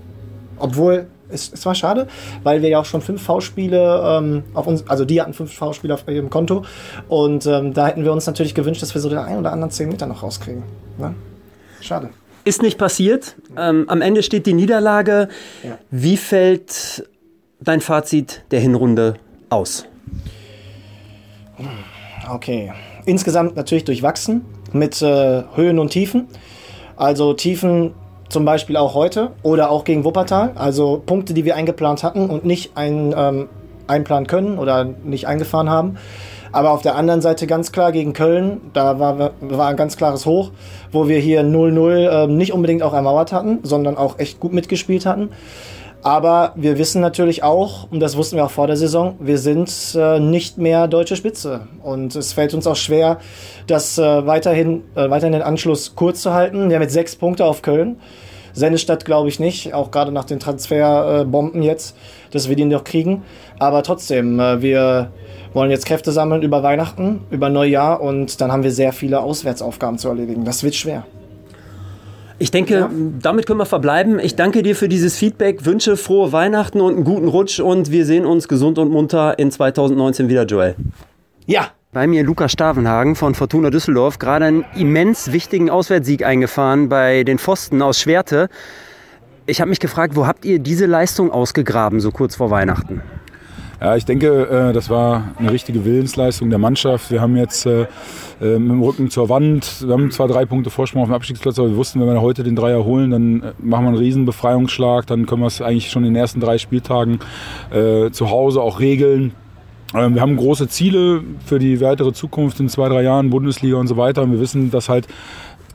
Obwohl 0.59 1.07
es, 1.29 1.51
es 1.53 1.65
war 1.65 1.75
schade, 1.75 2.07
weil 2.43 2.61
wir 2.61 2.69
ja 2.69 2.79
auch 2.79 2.85
schon 2.85 3.01
fünf 3.01 3.21
V-Spiele 3.23 4.03
ähm, 4.05 4.43
auf 4.53 4.67
uns, 4.67 4.87
also 4.87 5.05
die 5.05 5.21
hatten 5.21 5.33
fünf 5.33 5.53
V-Spiele 5.53 5.93
auf 5.93 6.07
ihrem 6.07 6.29
Konto 6.29 6.63
und 7.07 7.45
ähm, 7.45 7.73
da 7.73 7.87
hätten 7.87 8.03
wir 8.03 8.11
uns 8.11 8.25
natürlich 8.25 8.55
gewünscht, 8.55 8.81
dass 8.81 8.93
wir 8.93 9.01
so 9.01 9.09
den 9.09 9.19
einen 9.19 9.39
oder 9.39 9.51
anderen 9.51 9.71
zehn 9.71 9.89
Meter 9.89 10.05
noch 10.05 10.23
rauskriegen. 10.23 10.63
Ne? 10.97 11.15
Schade. 11.81 12.09
Ist 12.45 12.61
nicht 12.61 12.77
passiert. 12.77 13.35
Ähm, 13.57 13.85
am 13.87 14.01
Ende 14.01 14.21
steht 14.21 14.45
die 14.45 14.53
Niederlage. 14.53 15.29
Ja. 15.63 15.77
Wie 15.91 16.17
fällt 16.17 17.07
dein 17.61 17.79
Fazit 17.79 18.43
der 18.51 18.59
Hinrunde 18.59 19.15
aus? 19.49 19.85
Okay. 22.29 22.73
Insgesamt 23.05 23.55
natürlich 23.55 23.85
durchwachsen 23.85 24.43
mit 24.73 25.01
äh, 25.01 25.43
Höhen 25.55 25.79
und 25.79 25.89
Tiefen. 25.89 26.27
Also 26.95 27.33
Tiefen 27.33 27.93
zum 28.33 28.45
Beispiel 28.45 28.75
auch 28.77 28.95
heute 28.95 29.31
oder 29.43 29.69
auch 29.69 29.83
gegen 29.83 30.03
Wuppertal. 30.03 30.51
Also 30.55 31.01
Punkte, 31.05 31.33
die 31.33 31.45
wir 31.45 31.55
eingeplant 31.55 32.03
hatten 32.03 32.29
und 32.29 32.43
nicht 32.43 32.75
ein, 32.75 33.13
ähm, 33.15 33.47
einplanen 33.87 34.27
können 34.27 34.57
oder 34.57 34.83
nicht 34.83 35.27
eingefahren 35.27 35.69
haben. 35.69 35.97
Aber 36.51 36.71
auf 36.71 36.81
der 36.81 36.95
anderen 36.95 37.21
Seite 37.21 37.47
ganz 37.47 37.71
klar 37.71 37.91
gegen 37.91 38.13
Köln, 38.13 38.61
da 38.73 38.99
war, 38.99 39.31
war 39.39 39.67
ein 39.67 39.75
ganz 39.75 39.97
klares 39.97 40.25
Hoch, 40.25 40.51
wo 40.91 41.07
wir 41.07 41.19
hier 41.19 41.41
0-0 41.43 42.23
äh, 42.23 42.27
nicht 42.27 42.53
unbedingt 42.53 42.83
auch 42.83 42.93
ermauert 42.93 43.31
hatten, 43.31 43.59
sondern 43.63 43.97
auch 43.97 44.19
echt 44.19 44.39
gut 44.39 44.53
mitgespielt 44.53 45.05
hatten. 45.05 45.29
Aber 46.03 46.51
wir 46.55 46.77
wissen 46.77 47.01
natürlich 47.01 47.43
auch, 47.43 47.89
und 47.89 48.01
das 48.01 48.17
wussten 48.17 48.35
wir 48.35 48.43
auch 48.43 48.51
vor 48.51 48.67
der 48.67 48.75
Saison, 48.75 49.15
wir 49.19 49.37
sind 49.37 49.71
äh, 49.95 50.19
nicht 50.19 50.57
mehr 50.57 50.89
deutsche 50.89 51.15
Spitze. 51.15 51.61
Und 51.81 52.13
es 52.15 52.33
fällt 52.33 52.53
uns 52.53 52.67
auch 52.67 52.75
schwer, 52.75 53.19
das 53.67 53.97
äh, 53.97 54.27
weiterhin, 54.27 54.83
äh, 54.95 55.09
weiterhin 55.09 55.31
den 55.31 55.41
Anschluss 55.41 55.95
kurz 55.95 56.21
zu 56.21 56.33
halten. 56.33 56.67
Wir 56.67 56.75
haben 56.75 56.83
jetzt 56.83 56.93
sechs 56.93 57.15
Punkte 57.15 57.45
auf 57.45 57.61
Köln. 57.61 57.95
Sennestadt 58.51 59.05
glaube 59.05 59.29
ich 59.29 59.39
nicht, 59.39 59.73
auch 59.73 59.91
gerade 59.91 60.11
nach 60.11 60.25
den 60.25 60.39
Transferbomben 60.39 61.63
jetzt, 61.63 61.95
dass 62.31 62.49
wir 62.49 62.55
die 62.57 62.65
noch 62.65 62.83
kriegen. 62.83 63.23
Aber 63.57 63.81
trotzdem, 63.81 64.41
äh, 64.41 64.61
wir 64.61 65.09
wollen 65.53 65.71
jetzt 65.71 65.85
Kräfte 65.85 66.11
sammeln 66.11 66.41
über 66.41 66.63
Weihnachten, 66.63 67.21
über 67.29 67.49
Neujahr 67.49 68.01
und 68.01 68.41
dann 68.41 68.51
haben 68.51 68.63
wir 68.63 68.71
sehr 68.71 68.91
viele 68.91 69.21
Auswärtsaufgaben 69.21 69.97
zu 69.97 70.09
erledigen. 70.09 70.43
Das 70.43 70.63
wird 70.63 70.75
schwer. 70.75 71.05
Ich 72.43 72.51
denke, 72.51 72.73
ja. 72.73 72.89
damit 73.21 73.45
können 73.45 73.59
wir 73.59 73.65
verbleiben. 73.65 74.19
Ich 74.19 74.35
danke 74.35 74.63
dir 74.63 74.75
für 74.75 74.89
dieses 74.89 75.15
Feedback, 75.15 75.63
wünsche 75.63 75.95
frohe 75.95 76.33
Weihnachten 76.33 76.81
und 76.81 76.93
einen 76.95 77.05
guten 77.05 77.29
Rutsch 77.29 77.61
und 77.61 77.89
wir 77.89 78.05
sehen 78.05 78.25
uns 78.25 78.49
gesund 78.49 78.77
und 78.79 78.91
munter 78.91 79.39
in 79.39 79.49
2019 79.49 80.27
wieder, 80.27 80.43
Joel. 80.43 80.75
Ja. 81.45 81.67
Bei 81.93 82.05
mir 82.05 82.25
Lukas 82.25 82.51
Stavenhagen 82.51 83.15
von 83.15 83.33
Fortuna 83.33 83.69
Düsseldorf, 83.69 84.19
gerade 84.19 84.43
einen 84.43 84.65
immens 84.75 85.31
wichtigen 85.31 85.69
Auswärtssieg 85.69 86.25
eingefahren 86.25 86.89
bei 86.89 87.23
den 87.23 87.39
Pfosten 87.39 87.81
aus 87.81 88.01
Schwerte. 88.01 88.49
Ich 89.45 89.61
habe 89.61 89.69
mich 89.69 89.79
gefragt, 89.79 90.17
wo 90.17 90.27
habt 90.27 90.43
ihr 90.43 90.59
diese 90.59 90.85
Leistung 90.85 91.31
ausgegraben, 91.31 92.01
so 92.01 92.11
kurz 92.11 92.35
vor 92.35 92.51
Weihnachten? 92.51 93.01
Ja, 93.83 93.97
ich 93.97 94.05
denke, 94.05 94.47
äh, 94.47 94.71
das 94.71 94.89
war 94.89 95.33
eine 95.37 95.51
richtige 95.51 95.83
Willensleistung 95.83 96.49
der 96.49 96.57
Mannschaft. 96.57 97.11
Wir 97.11 97.19
haben 97.19 97.35
jetzt 97.35 97.65
äh, 97.65 97.81
äh, 98.41 98.57
mit 98.57 98.71
dem 98.71 98.81
Rücken 98.81 99.09
zur 99.09 99.27
Wand, 99.27 99.83
wir 99.85 99.91
haben 99.91 100.09
zwar 100.09 100.29
drei 100.29 100.45
Punkte 100.45 100.69
Vorsprung 100.69 101.01
auf 101.01 101.09
dem 101.09 101.15
Abstiegsplatz, 101.15 101.59
aber 101.59 101.67
wir 101.67 101.75
wussten, 101.75 101.99
wenn 101.99 102.07
wir 102.07 102.21
heute 102.21 102.43
den 102.43 102.55
Dreier 102.55 102.85
holen, 102.85 103.11
dann 103.11 103.39
machen 103.59 103.83
wir 103.83 103.89
einen 103.89 103.97
riesen 103.97 104.23
Befreiungsschlag. 104.23 105.05
Dann 105.07 105.25
können 105.25 105.41
wir 105.41 105.47
es 105.47 105.61
eigentlich 105.61 105.91
schon 105.91 106.05
in 106.05 106.13
den 106.13 106.21
ersten 106.21 106.39
drei 106.39 106.57
Spieltagen 106.57 107.19
zu 108.11 108.29
Hause 108.29 108.61
auch 108.61 108.79
regeln. 108.79 109.33
Ähm, 109.95 110.15
wir 110.15 110.21
haben 110.21 110.35
große 110.35 110.67
Ziele 110.67 111.23
für 111.45 111.59
die 111.59 111.79
weitere 111.81 112.13
Zukunft 112.13 112.59
in 112.59 112.69
zwei, 112.69 112.89
drei 112.89 113.03
Jahren, 113.03 113.29
Bundesliga 113.29 113.77
und 113.77 113.87
so 113.87 113.97
weiter. 113.97 114.23
Und 114.23 114.31
wir 114.31 114.39
wissen, 114.39 114.71
dass 114.71 114.89
halt 114.89 115.07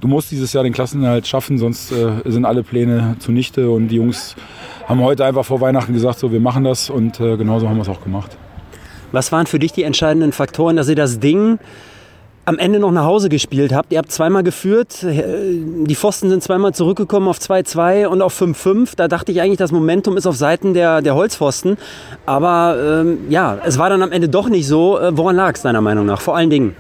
du 0.01 0.09
musst 0.09 0.31
dieses 0.31 0.53
Jahr 0.53 0.65
den 0.65 0.73
Klassenerhalt 0.73 1.27
schaffen, 1.27 1.59
sonst 1.59 1.93
äh, 1.93 2.11
sind 2.25 2.45
alle 2.45 2.63
Pläne 2.63 3.17
zunichte. 3.19 3.71
Und 3.71 3.89
die 3.89 3.97
Jungs 3.97 4.37
haben 4.87 5.01
heute 5.01 5.25
einfach 5.25 5.45
vor 5.45 5.61
Weihnachten 5.61 5.93
gesagt, 5.93 6.19
so 6.19 6.33
wir 6.33 6.41
machen 6.41 6.65
das 6.65 6.91
und 6.91 7.21
äh, 7.21 7.37
genauso 7.37 7.69
haben 7.69 7.77
wir 7.77 7.83
es 7.83 7.89
auch 7.89 8.03
gemacht. 8.03 8.37
Was 9.13 9.33
waren 9.33 9.47
für 9.47 9.59
dich 9.59 9.73
die 9.73 9.85
entscheidenden 9.85 10.33
Faktoren, 10.33 10.77
dass 10.77 10.89
ihr 10.89 10.97
das 10.97 11.19
Ding 11.19 11.59
am 12.49 12.59
Ende 12.59 12.79
noch 12.79 12.93
nach 12.93 13.05
Hause 13.05 13.29
gespielt 13.29 13.75
habt. 13.75 13.93
Ihr 13.93 13.99
habt 13.99 14.11
zweimal 14.11 14.43
geführt, 14.43 15.05
die 15.05 15.95
Pfosten 15.95 16.31
sind 16.31 16.43
zweimal 16.43 16.73
zurückgekommen 16.73 17.29
auf 17.29 17.37
2-2 17.39 18.07
und 18.07 18.23
auf 18.23 18.41
5-5. 18.41 18.95
Da 18.97 19.07
dachte 19.07 19.33
ich 19.33 19.43
eigentlich, 19.43 19.59
das 19.59 19.71
Momentum 19.71 20.17
ist 20.17 20.27
auf 20.27 20.35
Seiten 20.35 20.73
der, 20.73 21.03
der 21.03 21.15
Holzpfosten. 21.15 21.77
Aber 22.25 23.03
ähm, 23.03 23.19
ja, 23.29 23.59
es 23.67 23.77
war 23.77 23.91
dann 23.91 24.03
am 24.03 24.13
Ende 24.13 24.31
doch 24.31 24.49
nicht 24.49 24.67
so. 24.67 24.99
Äh, 24.99 25.15
woran 25.15 25.37
lag 25.37 25.57
es 25.57 25.63
deiner 25.63 25.83
Meinung 25.83 26.07
nach? 26.07 26.23
Vor 26.23 26.37
allen 26.37 26.49
Dingen. 26.49 26.75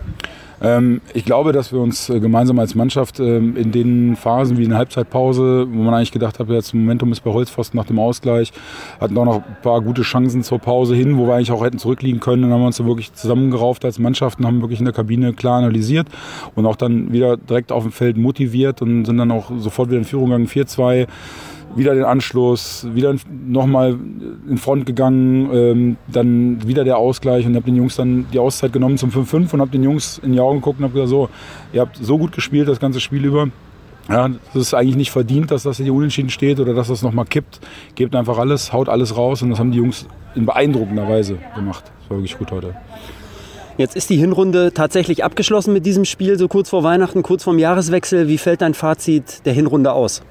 Ähm, 0.60 1.00
ich 1.14 1.24
glaube, 1.24 1.52
dass 1.52 1.72
wir 1.72 1.80
uns 1.80 2.10
äh, 2.10 2.20
gemeinsam 2.20 2.58
als 2.58 2.74
Mannschaft 2.74 3.20
ähm, 3.20 3.56
in 3.56 3.70
den 3.70 4.16
Phasen 4.16 4.58
wie 4.58 4.64
in 4.64 4.70
der 4.70 4.78
Halbzeitpause, 4.78 5.66
wo 5.70 5.82
man 5.82 5.94
eigentlich 5.94 6.12
gedacht 6.12 6.38
hat, 6.38 6.48
jetzt 6.48 6.74
Momentum 6.74 7.12
ist 7.12 7.20
bei 7.20 7.30
Holzpfosten 7.32 7.78
nach 7.78 7.86
dem 7.86 7.98
Ausgleich, 7.98 8.52
hatten 9.00 9.16
auch 9.18 9.24
noch 9.24 9.36
ein 9.36 9.56
paar 9.62 9.80
gute 9.80 10.02
Chancen 10.02 10.42
zur 10.42 10.58
Pause 10.58 10.94
hin, 10.96 11.16
wo 11.16 11.26
wir 11.26 11.34
eigentlich 11.34 11.52
auch 11.52 11.64
hätten 11.64 11.78
zurückliegen 11.78 12.20
können. 12.20 12.42
Dann 12.42 12.52
haben 12.52 12.60
wir 12.60 12.66
uns 12.66 12.76
so 12.76 12.86
wirklich 12.86 13.12
zusammengerauft 13.12 13.84
als 13.84 13.98
Mannschaft 13.98 14.40
und 14.40 14.46
haben 14.46 14.60
wirklich 14.60 14.80
in 14.80 14.84
der 14.84 14.94
Kabine 14.94 15.32
klar 15.32 15.58
analysiert 15.58 16.08
und 16.54 16.66
auch 16.66 16.76
dann 16.76 17.12
wieder 17.12 17.36
direkt 17.36 17.70
auf 17.70 17.84
dem 17.84 17.92
Feld 17.92 18.16
motiviert 18.16 18.82
und 18.82 19.04
sind 19.04 19.18
dann 19.18 19.30
auch 19.30 19.50
sofort 19.58 19.90
wieder 19.90 19.98
in 19.98 20.04
Führung 20.04 20.30
gegangen, 20.30 20.48
4-2 20.48 21.06
wieder 21.76 21.94
den 21.94 22.04
Anschluss, 22.04 22.86
wieder 22.94 23.14
nochmal 23.46 23.96
in 24.48 24.58
Front 24.58 24.86
gegangen, 24.86 25.50
ähm, 25.52 25.96
dann 26.08 26.66
wieder 26.66 26.84
der 26.84 26.98
Ausgleich 26.98 27.46
und 27.46 27.54
habe 27.54 27.66
den 27.66 27.76
Jungs 27.76 27.96
dann 27.96 28.26
die 28.32 28.38
Auszeit 28.38 28.72
genommen 28.72 28.98
zum 28.98 29.10
5-5 29.10 29.54
und 29.54 29.60
habe 29.60 29.70
den 29.70 29.82
Jungs 29.82 30.18
in 30.22 30.32
die 30.32 30.40
Augen 30.40 30.58
geguckt 30.60 30.78
und 30.78 30.84
habe 30.84 30.94
gesagt, 30.94 31.10
so, 31.10 31.28
ihr 31.72 31.80
habt 31.80 31.96
so 31.96 32.18
gut 32.18 32.32
gespielt 32.32 32.68
das 32.68 32.80
ganze 32.80 33.00
Spiel 33.00 33.24
über. 33.24 33.48
Ja, 34.08 34.28
das 34.28 34.62
ist 34.62 34.74
eigentlich 34.74 34.96
nicht 34.96 35.10
verdient, 35.10 35.50
dass 35.50 35.64
das 35.64 35.76
hier 35.76 35.92
unentschieden 35.92 36.30
steht 36.30 36.60
oder 36.60 36.72
dass 36.72 36.88
das 36.88 37.02
nochmal 37.02 37.26
kippt. 37.26 37.60
Gebt 37.94 38.14
einfach 38.14 38.38
alles, 38.38 38.72
haut 38.72 38.88
alles 38.88 39.16
raus 39.16 39.42
und 39.42 39.50
das 39.50 39.58
haben 39.58 39.70
die 39.70 39.78
Jungs 39.78 40.06
in 40.34 40.46
beeindruckender 40.46 41.06
Weise 41.08 41.36
gemacht. 41.54 41.84
Das 42.00 42.10
war 42.10 42.16
wirklich 42.16 42.38
gut 42.38 42.50
heute. 42.50 42.74
Jetzt 43.76 43.94
ist 43.94 44.10
die 44.10 44.16
Hinrunde 44.16 44.72
tatsächlich 44.72 45.22
abgeschlossen 45.22 45.72
mit 45.72 45.86
diesem 45.86 46.04
Spiel, 46.04 46.38
so 46.38 46.48
kurz 46.48 46.70
vor 46.70 46.82
Weihnachten, 46.82 47.22
kurz 47.22 47.44
vorm 47.44 47.58
Jahreswechsel. 47.58 48.26
Wie 48.26 48.38
fällt 48.38 48.62
dein 48.62 48.74
Fazit 48.74 49.44
der 49.46 49.52
Hinrunde 49.52 49.92
aus? 49.92 50.22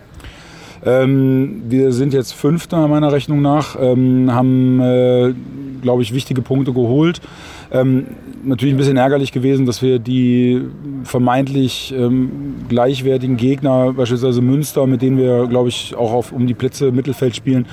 Ähm, 0.86 1.64
wir 1.68 1.92
sind 1.92 2.14
jetzt 2.14 2.34
Fünfter 2.34 2.88
meiner 2.88 3.12
Rechnung 3.12 3.42
nach, 3.42 3.76
ähm, 3.80 4.34
haben, 4.34 4.80
äh, 4.80 5.34
glaube 5.82 6.02
ich, 6.02 6.14
wichtige 6.14 6.42
Punkte 6.42 6.74
geholt. 6.74 7.22
Ähm, 7.72 8.08
natürlich 8.44 8.74
ein 8.74 8.78
bisschen 8.78 8.98
ärgerlich 8.98 9.32
gewesen, 9.32 9.66
dass 9.66 9.82
wir 9.82 10.00
die 10.00 10.62
vermeintlich 11.04 11.94
ähm, 11.98 12.56
gleichwertigen 12.70 13.38
Gegner, 13.38 13.94
beispielsweise 13.94 14.42
Münster, 14.42 14.88
mit 14.88 15.02
denen 15.02 15.18
wir, 15.18 15.48
glaube 15.48 15.70
ich, 15.70 15.96
auch 15.96 16.14
auf, 16.14 16.32
um 16.32 16.48
die 16.48 16.54
Plätze 16.54 16.92
Mittelfeld 16.92 17.36
spielen, 17.36 17.66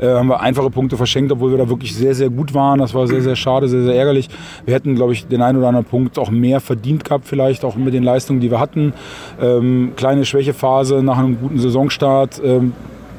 äh, 0.00 0.08
haben 0.08 0.28
wir 0.28 0.40
einfache 0.40 0.70
Punkte 0.70 0.96
verschenkt, 0.96 1.32
obwohl 1.32 1.50
wir 1.50 1.58
da 1.58 1.68
wirklich 1.68 1.94
sehr, 1.94 2.14
sehr 2.14 2.30
gut 2.30 2.54
waren. 2.54 2.78
Das 2.78 2.94
war 2.94 3.06
sehr, 3.06 3.22
sehr 3.22 3.36
schade, 3.36 3.68
sehr, 3.68 3.82
sehr 3.82 3.94
ärgerlich. 3.94 4.28
Wir 4.64 4.74
hätten, 4.74 4.94
glaube 4.94 5.12
ich, 5.12 5.26
den 5.26 5.42
einen 5.42 5.58
oder 5.58 5.68
anderen 5.68 5.86
Punkt 5.86 6.18
auch 6.18 6.30
mehr 6.30 6.60
verdient 6.60 7.04
gehabt, 7.04 7.26
vielleicht 7.26 7.64
auch 7.64 7.76
mit 7.76 7.94
den 7.94 8.02
Leistungen, 8.02 8.40
die 8.40 8.50
wir 8.50 8.60
hatten. 8.60 8.94
Ähm, 9.40 9.92
kleine 9.96 10.24
Schwächephase 10.24 11.02
nach 11.02 11.18
einem 11.18 11.38
guten 11.38 11.58
Saisonstart. 11.58 12.40
Ähm, 12.44 12.72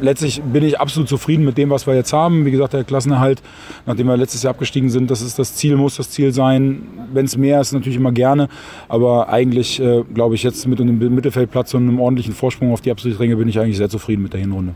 letztlich 0.03 0.41
bin 0.43 0.63
ich 0.63 0.79
absolut 0.79 1.10
zufrieden 1.10 1.45
mit 1.45 1.57
dem, 1.57 1.69
was 1.69 1.88
wir 1.88 1.95
jetzt 1.95 2.13
haben. 2.13 2.45
Wie 2.45 2.51
gesagt, 2.51 2.74
der 2.74 2.83
Klassenerhalt, 2.83 3.41
nachdem 3.86 4.07
wir 4.07 4.17
letztes 4.17 4.43
Jahr 4.43 4.51
abgestiegen 4.51 4.89
sind, 4.89 5.10
das 5.10 5.22
ist 5.22 5.39
das 5.39 5.55
Ziel, 5.55 5.75
muss 5.77 5.95
das 5.95 6.10
Ziel 6.10 6.33
sein. 6.33 6.83
Wenn 7.12 7.25
es 7.25 7.38
mehr 7.38 7.62
ist, 7.62 7.72
natürlich 7.72 7.98
immer 7.98 8.12
gerne. 8.12 8.50
Aber 8.89 9.29
eigentlich, 9.29 9.79
äh, 9.79 10.03
glaube 10.13 10.36
ich, 10.36 10.43
jetzt 10.43 10.67
mit 10.67 10.79
einem 10.79 10.98
Mittelfeldplatz 11.15 11.74
und 11.74 11.88
einem 11.88 12.00
ordentlichen 12.00 12.33
Vorsprung 12.33 12.72
auf 12.72 12.81
die 12.81 12.91
absolute 12.91 13.19
Ränge 13.19 13.38
bin 13.38 13.48
ich 13.48 13.60
eigentlich 13.60 13.77
sehr 13.77 13.89
zufrieden 13.89 14.22
mit 14.22 14.33
der 14.33 14.41
Hinrunde. 14.41 14.75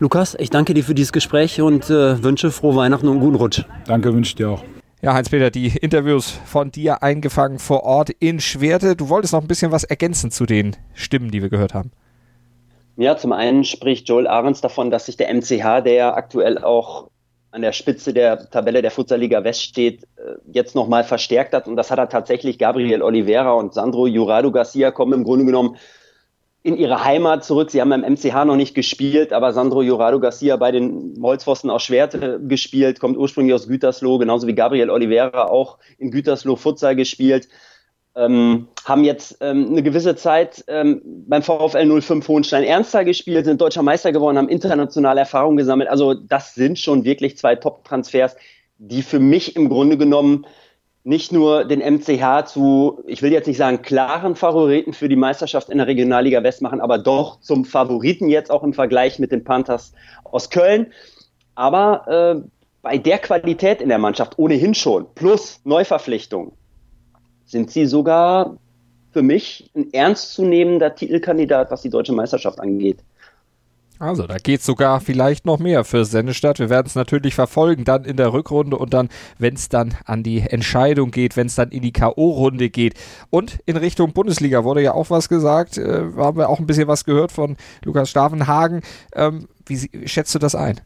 Lukas, 0.00 0.36
ich 0.38 0.50
danke 0.50 0.74
dir 0.74 0.84
für 0.84 0.94
dieses 0.94 1.12
Gespräch 1.12 1.60
und 1.60 1.90
äh, 1.90 2.22
wünsche 2.22 2.50
frohe 2.50 2.76
Weihnachten 2.76 3.06
und 3.06 3.14
einen 3.14 3.20
guten 3.20 3.36
Rutsch. 3.36 3.64
Danke, 3.86 4.14
wünsche 4.14 4.30
ich 4.30 4.36
dir 4.36 4.50
auch. 4.50 4.64
Ja, 5.02 5.14
Heinz-Peter, 5.14 5.50
die 5.50 5.68
Interviews 5.68 6.38
von 6.44 6.72
dir 6.72 7.02
eingefangen 7.02 7.58
vor 7.58 7.84
Ort 7.84 8.10
in 8.10 8.40
Schwerte. 8.40 8.96
Du 8.96 9.08
wolltest 9.08 9.32
noch 9.32 9.40
ein 9.40 9.46
bisschen 9.46 9.70
was 9.70 9.84
ergänzen 9.84 10.30
zu 10.30 10.44
den 10.46 10.74
Stimmen, 10.94 11.30
die 11.30 11.42
wir 11.42 11.50
gehört 11.50 11.74
haben. 11.74 11.92
Ja, 13.00 13.16
zum 13.16 13.32
einen 13.32 13.62
spricht 13.62 14.08
Joel 14.08 14.26
Ahrens 14.26 14.60
davon, 14.60 14.90
dass 14.90 15.06
sich 15.06 15.16
der 15.16 15.32
MCH, 15.32 15.82
der 15.84 16.16
aktuell 16.16 16.58
auch 16.58 17.10
an 17.52 17.62
der 17.62 17.70
Spitze 17.70 18.12
der 18.12 18.50
Tabelle 18.50 18.82
der 18.82 18.90
Futsalliga 18.90 19.44
West 19.44 19.62
steht, 19.62 20.02
äh, 20.16 20.34
jetzt 20.52 20.74
nochmal 20.74 21.04
verstärkt 21.04 21.54
hat. 21.54 21.68
Und 21.68 21.76
das 21.76 21.92
hat 21.92 22.00
er 22.00 22.08
tatsächlich. 22.08 22.58
Gabriel 22.58 23.02
Oliveira 23.02 23.52
und 23.52 23.72
Sandro 23.72 24.08
Jurado 24.08 24.50
Garcia 24.50 24.90
kommen 24.90 25.12
im 25.12 25.22
Grunde 25.22 25.44
genommen 25.44 25.76
in 26.64 26.76
ihre 26.76 27.04
Heimat 27.04 27.44
zurück. 27.44 27.70
Sie 27.70 27.80
haben 27.80 27.90
beim 27.90 28.00
MCH 28.00 28.44
noch 28.44 28.56
nicht 28.56 28.74
gespielt, 28.74 29.32
aber 29.32 29.52
Sandro 29.52 29.80
Jurado 29.82 30.18
Garcia 30.18 30.56
bei 30.56 30.72
den 30.72 31.20
Holzpfosten 31.22 31.70
aus 31.70 31.84
Schwerte 31.84 32.40
gespielt, 32.48 32.98
kommt 32.98 33.16
ursprünglich 33.16 33.54
aus 33.54 33.68
Gütersloh, 33.68 34.18
genauso 34.18 34.48
wie 34.48 34.56
Gabriel 34.56 34.90
Oliveira 34.90 35.44
auch 35.44 35.78
in 35.98 36.10
Gütersloh 36.10 36.56
Futsal 36.56 36.96
gespielt 36.96 37.48
ähm, 38.18 38.66
haben 38.84 39.04
jetzt 39.04 39.38
ähm, 39.40 39.68
eine 39.70 39.82
gewisse 39.82 40.16
Zeit 40.16 40.64
ähm, 40.66 41.00
beim 41.28 41.42
VfL 41.42 42.00
05 42.00 42.26
Hohenstein-Ernsthal 42.26 43.04
gespielt, 43.04 43.44
sind 43.44 43.60
deutscher 43.60 43.82
Meister 43.82 44.12
geworden, 44.12 44.36
haben 44.36 44.48
internationale 44.48 45.20
Erfahrung 45.20 45.56
gesammelt. 45.56 45.88
Also 45.88 46.14
das 46.14 46.54
sind 46.54 46.78
schon 46.78 47.04
wirklich 47.04 47.38
zwei 47.38 47.54
Top-Transfers, 47.54 48.36
die 48.78 49.02
für 49.02 49.20
mich 49.20 49.54
im 49.56 49.68
Grunde 49.68 49.96
genommen 49.96 50.46
nicht 51.04 51.32
nur 51.32 51.64
den 51.64 51.80
MCH 51.80 52.46
zu, 52.46 53.02
ich 53.06 53.22
will 53.22 53.32
jetzt 53.32 53.46
nicht 53.46 53.56
sagen 53.56 53.82
klaren 53.82 54.34
Favoriten 54.34 54.92
für 54.92 55.08
die 55.08 55.16
Meisterschaft 55.16 55.70
in 55.70 55.78
der 55.78 55.86
Regionalliga 55.86 56.42
West 56.42 56.60
machen, 56.60 56.80
aber 56.80 56.98
doch 56.98 57.40
zum 57.40 57.64
Favoriten 57.64 58.28
jetzt 58.28 58.50
auch 58.50 58.62
im 58.62 58.74
Vergleich 58.74 59.18
mit 59.18 59.32
den 59.32 59.44
Panthers 59.44 59.92
aus 60.24 60.50
Köln. 60.50 60.92
Aber 61.54 62.42
äh, 62.42 62.48
bei 62.82 62.98
der 62.98 63.18
Qualität 63.18 63.80
in 63.80 63.88
der 63.88 63.98
Mannschaft 63.98 64.38
ohnehin 64.38 64.74
schon, 64.74 65.06
plus 65.14 65.60
Neuverpflichtungen, 65.64 66.52
sind 67.48 67.70
sie 67.70 67.86
sogar 67.86 68.56
für 69.10 69.22
mich 69.22 69.70
ein 69.74 69.92
ernstzunehmender 69.92 70.94
Titelkandidat, 70.94 71.70
was 71.70 71.82
die 71.82 71.90
deutsche 71.90 72.12
Meisterschaft 72.12 72.60
angeht. 72.60 72.98
Also, 73.98 74.28
da 74.28 74.36
geht 74.36 74.62
sogar 74.62 75.00
vielleicht 75.00 75.44
noch 75.44 75.58
mehr 75.58 75.82
für 75.82 76.04
Sennestadt. 76.04 76.60
Wir 76.60 76.70
werden 76.70 76.86
es 76.86 76.94
natürlich 76.94 77.34
verfolgen, 77.34 77.84
dann 77.84 78.04
in 78.04 78.16
der 78.16 78.32
Rückrunde 78.32 78.78
und 78.78 78.94
dann, 78.94 79.08
wenn 79.38 79.54
es 79.54 79.68
dann 79.68 79.94
an 80.04 80.22
die 80.22 80.40
Entscheidung 80.40 81.10
geht, 81.10 81.36
wenn 81.36 81.48
es 81.48 81.56
dann 81.56 81.70
in 81.70 81.82
die 81.82 81.90
K.O.-Runde 81.90 82.70
geht. 82.70 82.94
Und 83.30 83.58
in 83.66 83.76
Richtung 83.76 84.12
Bundesliga 84.12 84.62
wurde 84.62 84.82
ja 84.82 84.94
auch 84.94 85.10
was 85.10 85.28
gesagt, 85.28 85.78
äh, 85.78 86.02
haben 86.16 86.38
wir 86.38 86.48
auch 86.48 86.60
ein 86.60 86.66
bisschen 86.66 86.86
was 86.86 87.04
gehört 87.04 87.32
von 87.32 87.56
Lukas 87.84 88.08
Stavenhagen. 88.08 88.82
Ähm, 89.14 89.48
wie 89.66 90.06
schätzt 90.06 90.32
du 90.34 90.38
das 90.38 90.54
ein? 90.54 90.80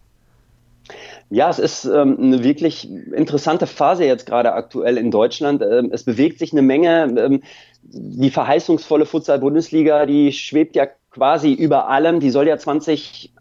Ja, 1.35 1.49
es 1.49 1.59
ist 1.59 1.87
ähm, 1.87 2.19
eine 2.21 2.45
wirklich 2.45 2.91
interessante 2.91 3.67
Phase 3.67 4.05
jetzt 4.05 4.27
gerade 4.27 4.53
aktuell 4.53 4.99
in 4.99 5.11
Deutschland. 5.11 5.63
Ähm, 5.63 5.89
es 5.91 6.05
bewegt 6.05 6.39
sich 6.39 6.53
eine 6.53 6.61
Menge. 6.61 7.05
Ähm, 7.19 7.43
die 7.83 8.31
verheißungsvolle 8.31 9.07
Futsal-Bundesliga, 9.07 10.05
die 10.05 10.33
schwebt 10.33 10.77
ja 10.77 10.87
quasi 11.11 11.55
über 11.55 11.89
allem. 11.89 12.21
Die 12.21 12.29
soll 12.29 12.49
ja 12.49 12.59
20, 12.59 13.33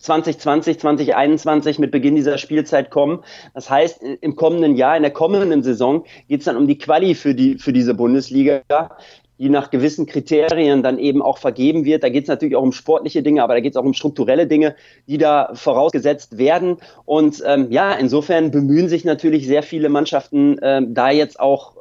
2020, 0.00 0.80
2021 0.80 1.78
mit 1.78 1.92
Beginn 1.92 2.16
dieser 2.16 2.38
Spielzeit 2.38 2.90
kommen. 2.90 3.20
Das 3.54 3.70
heißt, 3.70 4.02
im 4.02 4.34
kommenden 4.34 4.74
Jahr, 4.74 4.96
in 4.96 5.04
der 5.04 5.12
kommenden 5.12 5.62
Saison 5.62 6.04
geht 6.28 6.40
es 6.40 6.46
dann 6.46 6.56
um 6.56 6.66
die 6.66 6.78
Quali 6.78 7.14
für, 7.14 7.36
die, 7.36 7.56
für 7.56 7.72
diese 7.72 7.94
Bundesliga 7.94 8.62
die 9.38 9.48
nach 9.48 9.70
gewissen 9.70 10.06
Kriterien 10.06 10.82
dann 10.82 10.98
eben 10.98 11.22
auch 11.22 11.38
vergeben 11.38 11.84
wird. 11.84 12.02
Da 12.02 12.08
geht 12.08 12.24
es 12.24 12.28
natürlich 12.28 12.56
auch 12.56 12.62
um 12.62 12.72
sportliche 12.72 13.22
Dinge, 13.22 13.42
aber 13.42 13.54
da 13.54 13.60
geht 13.60 13.72
es 13.72 13.76
auch 13.76 13.84
um 13.84 13.94
strukturelle 13.94 14.46
Dinge, 14.46 14.74
die 15.06 15.18
da 15.18 15.50
vorausgesetzt 15.54 16.38
werden. 16.38 16.78
Und 17.04 17.42
ähm, 17.46 17.68
ja, 17.70 17.92
insofern 17.92 18.50
bemühen 18.50 18.88
sich 18.88 19.04
natürlich 19.04 19.46
sehr 19.46 19.62
viele 19.62 19.88
Mannschaften, 19.88 20.58
ähm, 20.62 20.94
da 20.94 21.10
jetzt 21.10 21.38
auch 21.38 21.76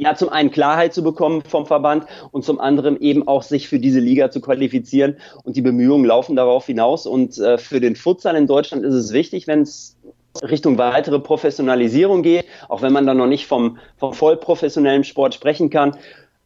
ja, 0.00 0.14
zum 0.14 0.30
einen 0.30 0.50
Klarheit 0.50 0.94
zu 0.94 1.02
bekommen 1.02 1.42
vom 1.42 1.66
Verband 1.66 2.06
und 2.30 2.44
zum 2.44 2.58
anderen 2.58 2.98
eben 3.00 3.28
auch 3.28 3.42
sich 3.42 3.68
für 3.68 3.78
diese 3.78 4.00
Liga 4.00 4.30
zu 4.30 4.40
qualifizieren. 4.40 5.16
Und 5.44 5.56
die 5.56 5.62
Bemühungen 5.62 6.06
laufen 6.06 6.36
darauf 6.36 6.66
hinaus. 6.66 7.06
Und 7.06 7.36
äh, 7.38 7.58
für 7.58 7.80
den 7.80 7.96
Futsal 7.96 8.34
in 8.36 8.46
Deutschland 8.46 8.84
ist 8.84 8.94
es 8.94 9.12
wichtig, 9.12 9.46
wenn 9.46 9.62
es 9.62 9.98
Richtung 10.42 10.78
weitere 10.78 11.18
Professionalisierung 11.18 12.22
geht, 12.22 12.46
auch 12.68 12.82
wenn 12.82 12.92
man 12.92 13.06
da 13.06 13.14
noch 13.14 13.26
nicht 13.26 13.46
vom, 13.46 13.78
vom 13.98 14.14
vollprofessionellen 14.14 15.04
Sport 15.04 15.34
sprechen 15.34 15.68
kann. 15.68 15.96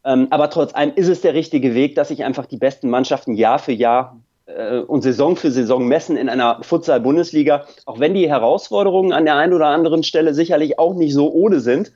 Ähm, 0.05 0.27
aber 0.29 0.49
trotz 0.51 0.73
allem 0.75 0.93
ist 0.95 1.07
es 1.07 1.21
der 1.21 1.33
richtige 1.33 1.73
Weg, 1.73 1.95
dass 1.95 2.09
sich 2.09 2.23
einfach 2.23 2.45
die 2.45 2.57
besten 2.57 2.89
Mannschaften 2.89 3.33
Jahr 3.33 3.57
für 3.57 3.71
Jahr 3.71 4.21
äh, 4.45 4.77
und 4.77 5.01
Saison 5.01 5.35
für 5.35 5.51
Saison 5.51 5.87
messen 5.87 6.15
in 6.15 6.29
einer 6.29 6.59
Futsal-Bundesliga, 6.61 7.65
auch 7.85 7.99
wenn 7.99 8.13
die 8.13 8.29
Herausforderungen 8.29 9.13
an 9.13 9.25
der 9.25 9.35
einen 9.35 9.53
oder 9.53 9.67
anderen 9.67 10.03
Stelle 10.03 10.35
sicherlich 10.35 10.77
auch 10.77 10.93
nicht 10.93 11.13
so 11.13 11.31
ohne 11.31 11.59
sind. 11.59 11.91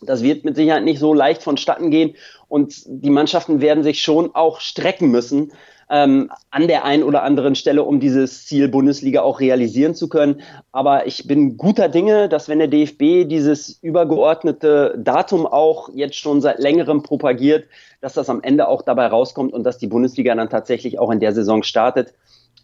Das 0.00 0.22
wird 0.22 0.44
mit 0.44 0.54
Sicherheit 0.54 0.84
nicht 0.84 1.00
so 1.00 1.12
leicht 1.12 1.42
vonstatten 1.42 1.90
gehen 1.90 2.14
und 2.48 2.74
die 2.86 3.10
Mannschaften 3.10 3.60
werden 3.60 3.82
sich 3.82 4.00
schon 4.00 4.34
auch 4.34 4.60
strecken 4.60 5.10
müssen, 5.10 5.52
ähm, 5.90 6.30
an 6.50 6.68
der 6.68 6.84
einen 6.84 7.02
oder 7.02 7.22
anderen 7.22 7.54
Stelle, 7.54 7.82
um 7.82 8.00
dieses 8.00 8.46
Ziel 8.46 8.68
Bundesliga 8.68 9.22
auch 9.22 9.40
realisieren 9.40 9.94
zu 9.94 10.08
können. 10.08 10.40
Aber 10.72 11.06
ich 11.06 11.26
bin 11.26 11.56
guter 11.56 11.88
Dinge, 11.88 12.28
dass 12.28 12.48
wenn 12.48 12.58
der 12.58 12.68
DFB 12.68 13.28
dieses 13.28 13.78
übergeordnete 13.82 14.94
Datum 14.98 15.46
auch 15.46 15.88
jetzt 15.94 16.16
schon 16.16 16.40
seit 16.40 16.58
längerem 16.58 17.02
propagiert, 17.02 17.66
dass 18.00 18.14
das 18.14 18.28
am 18.28 18.42
Ende 18.42 18.68
auch 18.68 18.82
dabei 18.82 19.06
rauskommt 19.06 19.52
und 19.52 19.64
dass 19.64 19.78
die 19.78 19.86
Bundesliga 19.86 20.34
dann 20.34 20.50
tatsächlich 20.50 20.98
auch 20.98 21.10
in 21.10 21.20
der 21.20 21.32
Saison 21.32 21.62
startet. 21.62 22.14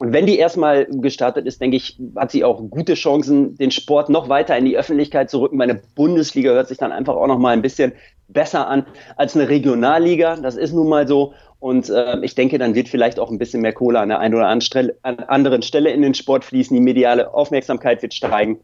Und 0.00 0.14
wenn 0.14 0.24
die 0.24 0.38
erstmal 0.38 0.86
gestartet 0.86 1.44
ist, 1.44 1.60
denke 1.60 1.76
ich, 1.76 2.00
hat 2.16 2.30
sie 2.30 2.42
auch 2.42 2.62
gute 2.70 2.94
Chancen, 2.94 3.54
den 3.56 3.70
Sport 3.70 4.08
noch 4.08 4.30
weiter 4.30 4.56
in 4.56 4.64
die 4.64 4.78
Öffentlichkeit 4.78 5.28
zu 5.28 5.42
rücken. 5.42 5.58
Meine 5.58 5.82
Bundesliga 5.94 6.52
hört 6.52 6.68
sich 6.68 6.78
dann 6.78 6.90
einfach 6.90 7.14
auch 7.16 7.26
noch 7.26 7.38
mal 7.38 7.50
ein 7.50 7.60
bisschen 7.60 7.92
besser 8.26 8.66
an 8.66 8.86
als 9.16 9.36
eine 9.36 9.50
Regionalliga. 9.50 10.36
Das 10.36 10.56
ist 10.56 10.72
nun 10.72 10.88
mal 10.88 11.06
so. 11.06 11.34
Und 11.58 11.90
äh, 11.90 12.18
ich 12.22 12.34
denke, 12.34 12.56
dann 12.56 12.74
wird 12.74 12.88
vielleicht 12.88 13.20
auch 13.20 13.30
ein 13.30 13.36
bisschen 13.36 13.60
mehr 13.60 13.74
Kohle 13.74 14.00
an 14.00 14.08
der 14.08 14.20
einen 14.20 14.34
oder 14.34 14.48
anderen 14.48 15.62
Stelle 15.62 15.90
in 15.90 16.00
den 16.00 16.14
Sport 16.14 16.46
fließen. 16.46 16.74
Die 16.74 16.82
mediale 16.82 17.34
Aufmerksamkeit 17.34 18.00
wird 18.00 18.14
steigen. 18.14 18.58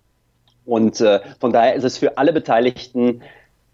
Und 0.64 1.02
äh, 1.02 1.20
von 1.38 1.52
daher 1.52 1.74
ist 1.74 1.84
es 1.84 1.98
für 1.98 2.16
alle 2.16 2.32
Beteiligten 2.32 3.20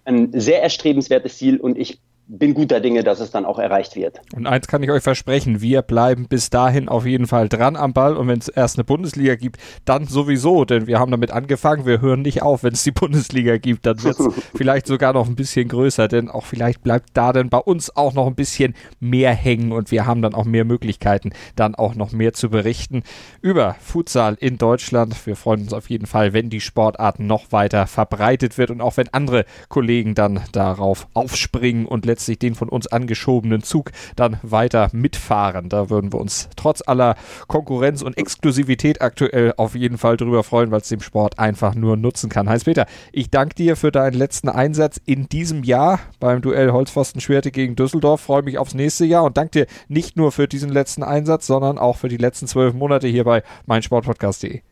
ein 0.05 0.33
sehr 0.33 0.65
erstrebenswertes 0.65 1.39
Ziel. 1.39 1.61
Und 1.61 1.79
ich 1.79 2.01
bin 2.29 2.55
guter 2.55 2.81
Dinge, 2.81 3.05
dass 3.05 3.21
es 3.21 3.31
dann 3.31 3.45
auch 3.45 3.59
erreicht 3.59 3.95
wird. 3.95 4.21
Und 4.35 4.47
eins 4.47 4.67
kann 4.67 4.83
ich 4.83 4.91
euch 4.91 5.03
versprechen, 5.03 5.61
wir 5.61 5.83
bleiben 5.83 6.29
bis 6.29 6.51
dahin 6.51 6.89
auf 6.89 7.05
jeden 7.05 7.27
Fall 7.27 7.49
dran 7.49 7.77
am 7.77 7.93
Ball 7.93 8.17
und 8.17 8.27
wenn 8.27 8.39
es 8.39 8.49
erst 8.49 8.79
eine 8.79 8.85
Bundesliga 8.85 9.35
gibt, 9.35 9.59
dann 9.85 10.07
sowieso, 10.07 10.65
denn 10.65 10.87
wir 10.87 10.99
haben 10.99 11.11
damit 11.11 11.31
angefangen, 11.31 11.85
wir 11.85 12.01
hören 12.01 12.23
nicht 12.23 12.43
auf, 12.43 12.63
wenn 12.63 12.73
es 12.73 12.85
die 12.85 12.91
Bundesliga 12.93 13.59
gibt, 13.59 13.85
dann 13.87 14.03
wird 14.03 14.19
es 14.19 14.29
vielleicht 14.55 14.87
sogar 14.87 15.13
noch 15.13 15.29
ein 15.29 15.35
bisschen 15.35 15.69
größer, 15.69 16.09
denn 16.09 16.31
auch 16.31 16.47
vielleicht 16.47 16.83
bleibt 16.83 17.11
da 17.15 17.33
dann 17.33 17.51
bei 17.51 17.59
uns 17.59 17.95
auch 17.97 18.15
noch 18.15 18.27
ein 18.27 18.35
bisschen 18.35 18.75
mehr 18.99 19.35
hängen 19.35 19.73
und 19.73 19.91
wir 19.91 20.07
haben 20.07 20.23
dann 20.23 20.35
auch 20.35 20.45
mehr 20.45 20.65
Möglichkeiten, 20.65 21.33
dann 21.57 21.75
auch 21.75 21.95
noch 21.95 22.13
mehr 22.13 22.33
zu 22.33 22.49
berichten 22.49 23.03
über 23.43 23.77
Futsal 23.81 24.37
in 24.41 24.57
Deutschland. 24.59 25.27
Wir 25.27 25.37
freuen 25.37 25.63
uns 25.63 25.75
auf 25.75 25.91
jeden 25.91 26.07
Fall, 26.07 26.33
wenn 26.33 26.49
die 26.49 26.61
Sportart 26.61 27.21
noch 27.21 27.53
weiter 27.53 27.87
verbreitet 27.87 28.57
wird 28.57 28.71
und 28.71 28.81
auch 28.81 28.97
wenn 28.97 29.09
andere 29.09 29.45
Kollegen 29.69 30.15
dann 30.15 30.41
darauf 30.53 31.09
aufspringen 31.13 31.85
und 31.85 32.07
letztendlich 32.07 32.22
letztlich 32.23 32.39
den 32.39 32.55
von 32.55 32.69
uns 32.69 32.87
angeschobenen 32.87 33.63
Zug 33.63 33.91
dann 34.17 34.39
weiter 34.43 34.89
mitfahren. 34.93 35.69
Da 35.69 35.91
würden 35.91 36.13
wir 36.13 36.21
uns 36.21 36.49
trotz 36.57 36.83
aller 36.87 37.17
Konkurrenz 37.49 38.03
und 38.03 38.17
Exklusivität 38.17 39.03
aktuell 39.03 39.55
auf 39.57 39.75
jeden 39.75 39.99
Fall 39.99 40.17
drüber 40.17 40.43
freuen, 40.43 40.71
weil 40.71 40.81
es 40.81 40.89
dem 40.89 41.01
Sport 41.01 41.39
einfach 41.39 41.75
nur 41.75 41.97
nutzen 41.97 42.31
kann. 42.31 42.49
Heinz-Peter, 42.49 42.87
ich 43.13 43.31
danke 43.31 43.55
dir 43.55 43.77
für 43.77 43.93
deinen 43.93 44.15
letzten 44.15 44.49
Einsatz 44.49 45.01
in 45.05 45.29
diesem 45.29 45.65
Jahr 45.65 46.01
beim 46.21 46.43
Duell 46.43 46.73
Holzpfosten-Schwerte 46.73 47.51
gegen 47.51 47.77
Düsseldorf. 47.77 48.21
Freue 48.21 48.43
mich 48.43 48.59
aufs 48.59 48.75
nächste 48.75 49.05
Jahr 49.05 49.25
und 49.25 49.37
danke 49.37 49.51
dir 49.51 49.67
nicht 49.89 50.17
nur 50.17 50.33
für 50.33 50.49
diesen 50.49 50.71
letzten 50.71 51.03
Einsatz, 51.03 51.47
sondern 51.47 51.79
auch 51.79 51.97
für 51.97 52.09
die 52.09 52.17
letzten 52.17 52.47
zwölf 52.47 52.75
Monate 52.75 53.09
hier 53.09 53.25
bei 53.25 53.43
meinsportpodcast.de. 53.67 54.72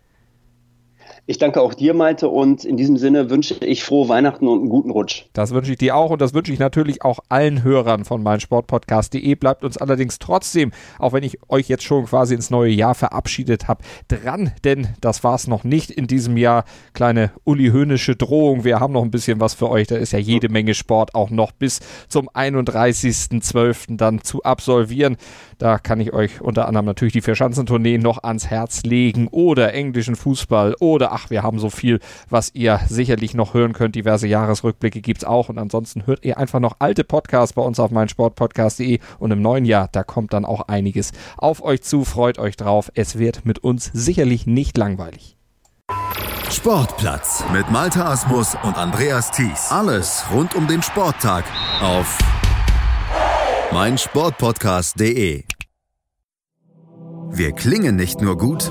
Ich 1.27 1.39
danke 1.39 1.61
auch 1.61 1.75
dir, 1.75 1.95
Malte, 1.95 2.29
und 2.29 2.65
in 2.65 2.77
diesem 2.77 2.97
Sinne 2.97 3.31
wünsche 3.31 3.55
ich 3.65 3.85
frohe 3.85 4.09
Weihnachten 4.09 4.49
und 4.49 4.61
einen 4.61 4.69
guten 4.69 4.91
Rutsch. 4.91 5.27
Das 5.33 5.53
wünsche 5.53 5.73
ich 5.73 5.79
dir 5.79 5.97
auch 5.97 6.11
und 6.11 6.21
das 6.21 6.35
wünsche 6.35 6.53
ich 6.53 6.59
natürlich 6.59 7.03
auch 7.03 7.21
allen 7.29 7.62
Hörern 7.62 8.05
von 8.05 8.23
meinsportpodcast.de. 8.23 9.35
Bleibt 9.35 9.65
uns 9.65 9.77
allerdings 9.77 10.19
trotzdem, 10.19 10.73
auch 10.99 11.12
wenn 11.12 11.23
ich 11.23 11.39
euch 11.49 11.69
jetzt 11.69 11.85
schon 11.85 12.07
quasi 12.07 12.35
ins 12.35 12.50
neue 12.50 12.73
Jahr 12.73 12.95
verabschiedet 12.95 13.69
habe, 13.69 13.83
dran, 14.09 14.53
denn 14.65 14.89
das 15.00 15.23
war 15.23 15.35
es 15.35 15.47
noch 15.47 15.65
nicht 15.65 15.91
in 15.91 16.07
diesem 16.07 16.37
Jahr. 16.37 16.65
Kleine 16.95 17.31
Uli 17.45 17.71
Höhnische 17.71 18.17
Drohung. 18.17 18.65
Wir 18.65 18.81
haben 18.81 18.93
noch 18.93 19.03
ein 19.03 19.11
bisschen 19.11 19.41
was 19.41 19.55
für 19.55 19.71
euch. 19.71 19.87
Da 19.87 19.97
ist 19.97 20.12
ja 20.12 20.19
jede 20.19 20.49
Menge 20.49 20.75
Sport 20.75 21.15
auch 21.15 21.31
noch 21.31 21.53
bis 21.53 21.81
zum 22.09 22.29
31.12. 22.29 23.97
dann 23.97 24.23
zu 24.23 24.43
absolvieren. 24.43 25.17
Da 25.59 25.79
kann 25.79 26.00
ich 26.00 26.12
euch 26.12 26.41
unter 26.41 26.67
anderem 26.67 26.87
natürlich 26.87 27.12
die 27.12 27.21
Vierschanzentournee 27.21 27.99
noch 27.99 28.23
ans 28.23 28.47
Herz 28.47 28.83
legen 28.83 29.29
oder 29.29 29.75
englischen 29.75 30.17
Fußball 30.17 30.75
oder 30.81 31.10
ach, 31.11 31.31
wir 31.31 31.43
haben 31.43 31.59
so 31.59 31.71
viel, 31.71 32.00
was 32.29 32.55
ihr 32.55 32.81
sicherlich 32.88 33.35
noch 33.35 33.55
hören 33.55 33.73
könnt. 33.73 33.95
Diverse 33.95 34.26
Jahresrückblicke 34.26 35.00
gibt 35.00 35.23
es 35.23 35.25
auch 35.29 35.49
und 35.49 35.59
ansonsten 35.59 36.07
hört 36.07 36.25
ihr 36.25 36.38
einfach 36.38 36.61
noch 36.61 36.76
alte 36.79 37.05
Podcasts 37.05 37.55
bei 37.55 37.62
uns 37.62 37.79
auf 37.81 37.90
meinsportpodcast.de 37.90 38.99
und 39.19 39.31
im 39.31 39.43
neuen 39.43 39.64
Jahr, 39.64 39.88
da 39.93 40.05
kommt 40.05 40.33
dann 40.33 40.45
auch 40.45 40.62
einiges 40.69 41.12
auf 41.37 41.62
euch 41.62 41.83
zu. 41.83 42.05
Freut 42.05 42.38
euch 42.38 42.57
drauf. 42.57 42.90
Es 42.95 43.19
wird 43.19 43.45
mit 43.45 43.61
uns 43.61 43.90
sicherlich 43.93 44.47
nicht 44.47 44.76
langweilig. 44.76 45.37
Sportplatz 46.50 47.45
mit 47.52 47.71
Malta 47.71 48.11
Asmus 48.11 48.57
und 48.62 48.76
Andreas 48.76 49.31
Thies. 49.31 49.71
Alles 49.71 50.25
rund 50.33 50.55
um 50.55 50.67
den 50.67 50.83
Sporttag 50.83 51.45
auf 51.81 52.19
mein 53.73 53.97
Sportpodcast.de. 53.97 55.45
Wir 57.32 57.52
klingen 57.52 57.95
nicht 57.95 58.21
nur 58.21 58.37
gut, 58.37 58.71